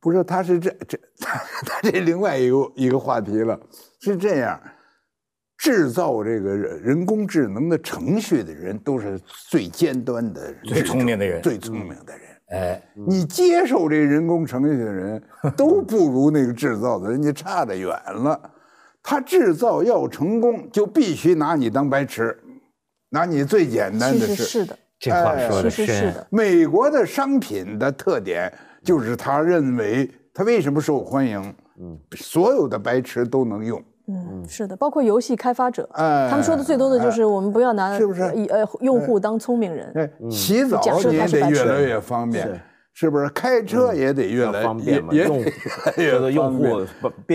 [0.00, 3.58] 不是，他是这这 他他这另外一个一个话题了，
[4.00, 4.58] 是这样。
[5.58, 12.28] 制造这个人工智能的程序的人都是最尖端的、最聪明的人，最聪明的人。
[12.50, 15.22] 哎，你接受这人工程序的人
[15.56, 18.40] 都不如那个制造的人家差得远了。
[19.02, 22.38] 他制造要成功，就必须拿你当白痴，
[23.10, 24.44] 拿你最简单的事。
[24.44, 26.26] 是的，这话说的是的。
[26.30, 28.52] 美国的商品的特点
[28.82, 31.54] 就是他认为他为什么受欢迎？
[31.80, 33.82] 嗯，所有的白痴都能用。
[34.08, 40.10] 嗯，是的，包括游戏开发者，他们说的最多的就是我们不要拿是不是呃用户当聪明人。
[40.30, 40.80] 洗澡
[41.10, 42.48] 也得越来越方便，
[42.94, 43.28] 是不是？
[43.30, 45.44] 开车也得越来越用
[45.96, 46.86] 越的 用户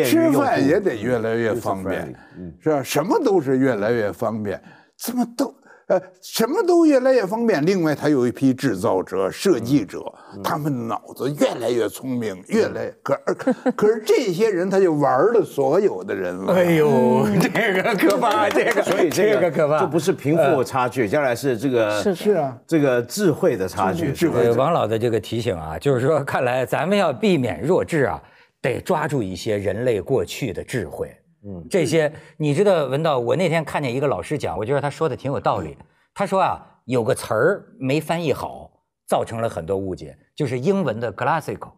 [0.04, 2.14] 吃饭也得越来越方便，
[2.60, 2.82] 是吧？
[2.84, 4.60] 什么都是越来越方便，
[4.98, 5.54] 怎么都。
[5.94, 7.64] 呃，什么都越来越方便。
[7.64, 10.04] 另外，他有一批制造者、设计者，
[10.44, 16.54] 他们脑子越来越聪明，越来可可可是这些人他就玩了所有的人了。
[16.54, 24.12] 哎呦，这个可怕， 这个所以这个可怕，这不是贫富差距，将来是这个是是啊，这个智慧的差距。
[24.12, 24.50] 智慧。
[24.54, 28.20] 王老的这个提醒啊，就是说，看来咱们要避免弱智啊，
[28.62, 31.16] 得抓住一些人类过去的智慧。
[31.46, 35.78] 嗯，这些你知道，文道，我那天看见一个老师讲，我觉得他说的挺有道理。
[36.14, 38.72] 他说啊，有个词儿没翻译好，
[39.08, 41.72] 造成了很多误解，就是英文的 classical，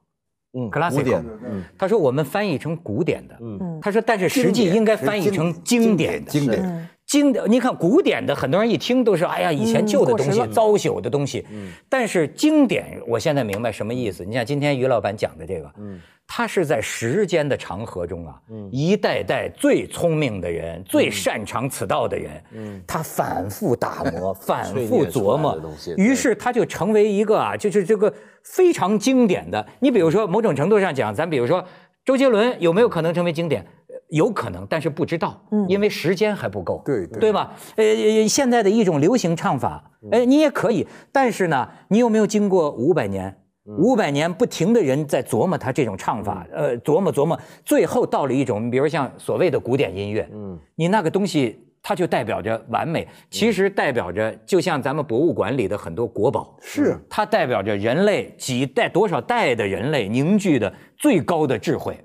[0.53, 11.45] 嗯，classical，嗯，他说我们翻译成古典的，嗯，他说但是实际应该翻译成经典的，经典，经典，你看古典的，很多人一听都是哎呀，以前旧的东西，糟朽的东西。
[11.51, 11.71] 嗯。
[11.87, 14.25] 但是经典，我现在明白什么意思。
[14.25, 25.55] 你像今天于老板讲的这个，嗯，他是在时间的长河中啊，嗯，一代代最聪明的人，最擅长此道的人，嗯，他反复打磨， 反复琢磨，
[25.97, 29.63] 于是他就成为一个啊，就是这个非常经典的。
[29.79, 31.63] 你比如说，某种程度上讲，咱比如说
[32.03, 33.63] 周杰伦有没有可能成为经典？
[34.09, 37.33] 有可能，但是不知道，因为时间还不够，对对。
[37.33, 37.53] 吧？
[37.75, 43.35] 呃，现在的一种流行唱法，哎，你也可以，但是呢，你有没有经过五百年？
[43.79, 56.95] 五百年不停的人在琢磨他这种唱法，呃，琢磨琢磨，最后到了一种，比如像所谓的古典音乐，嗯，你那个东西，它就代表着完美，其实代表着，就像咱们博物馆里的很多国宝，是。
[57.09, 61.99] 它代表着人类几代多少代的人类凝聚的最高的智慧，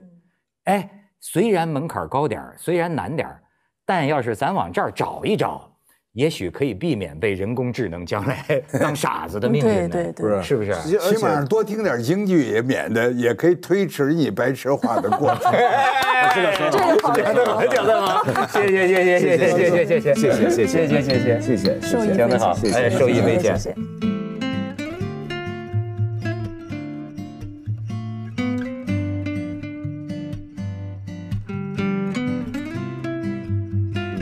[0.65, 0.97] 哎。
[1.21, 3.29] 虽然门槛高点虽然难点
[3.85, 5.71] 但要是咱往这儿找一找，
[6.13, 8.45] 也许可以避免被人工智能将来
[8.81, 9.89] 当傻子的命运。
[9.89, 10.75] 对对对，是不是？
[10.99, 15.53] 起码多听点京剧，也免得也可以推迟你白痴化的过程。
[16.33, 18.25] 这个很好，讲得好，讲得好。
[18.47, 24.20] 谢谢谢谢谢谢谢谢谢谢谢谢谢谢谢谢谢谢谢，讲得好，哎，受益匪浅。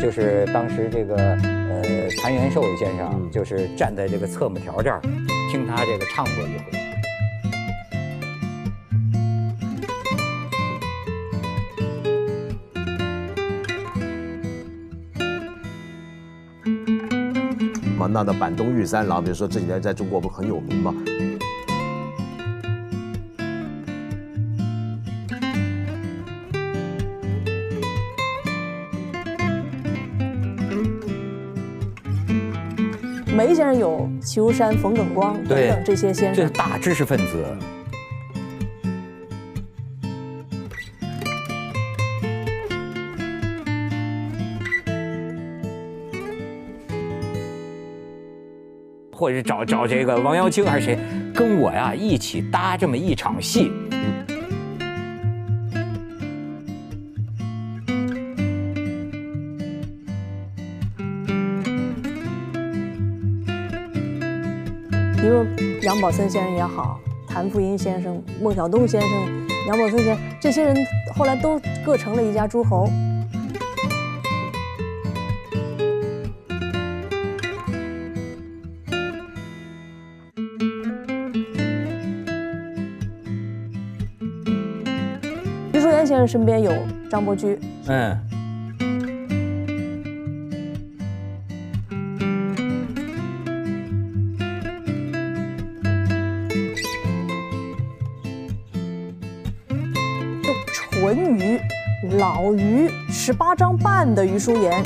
[0.09, 1.83] 就是当时这个呃
[2.23, 5.03] 谭元寿先生，就是站在这个侧幕条这儿，
[5.53, 6.79] 听他这个唱过一回。
[17.99, 20.95] 嘛，那的板东玉三郎，比如说这几年在中国不很有名吗？
[33.39, 37.45] 梅先生有齐如山、冯耿光等等这些先生，这是大知识分子。
[49.13, 50.99] 或者是找找这个王瑶卿还是谁，
[51.33, 53.71] 跟我呀一起搭这么一场戏。
[65.89, 69.11] 杨宝森先生也好，谭富英先生、孟小冬先生、
[69.69, 70.77] 杨宝森先生，这些人
[71.17, 72.87] 后来都各成了一家诸侯。
[85.73, 86.71] 余淑妍先生身边有
[87.11, 88.28] 张伯驹，嗯。
[102.29, 104.85] 老于十八张半的余淑妍。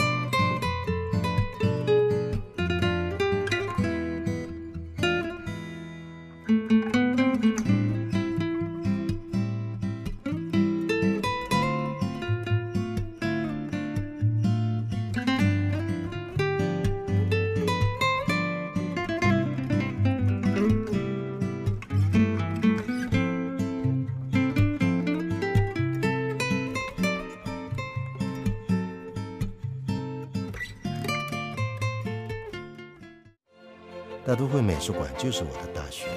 [34.83, 36.09] 图书馆就是我的大学，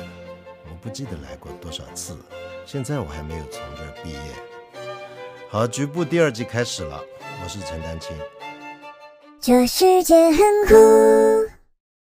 [0.63, 2.17] 我不记得来过多少次，
[2.65, 4.19] 现在我还没有从这儿毕业。
[5.47, 6.99] 好，局部第二季开始了，
[7.43, 8.17] 我是陈丹青。
[9.39, 11.54] 这世界很酷。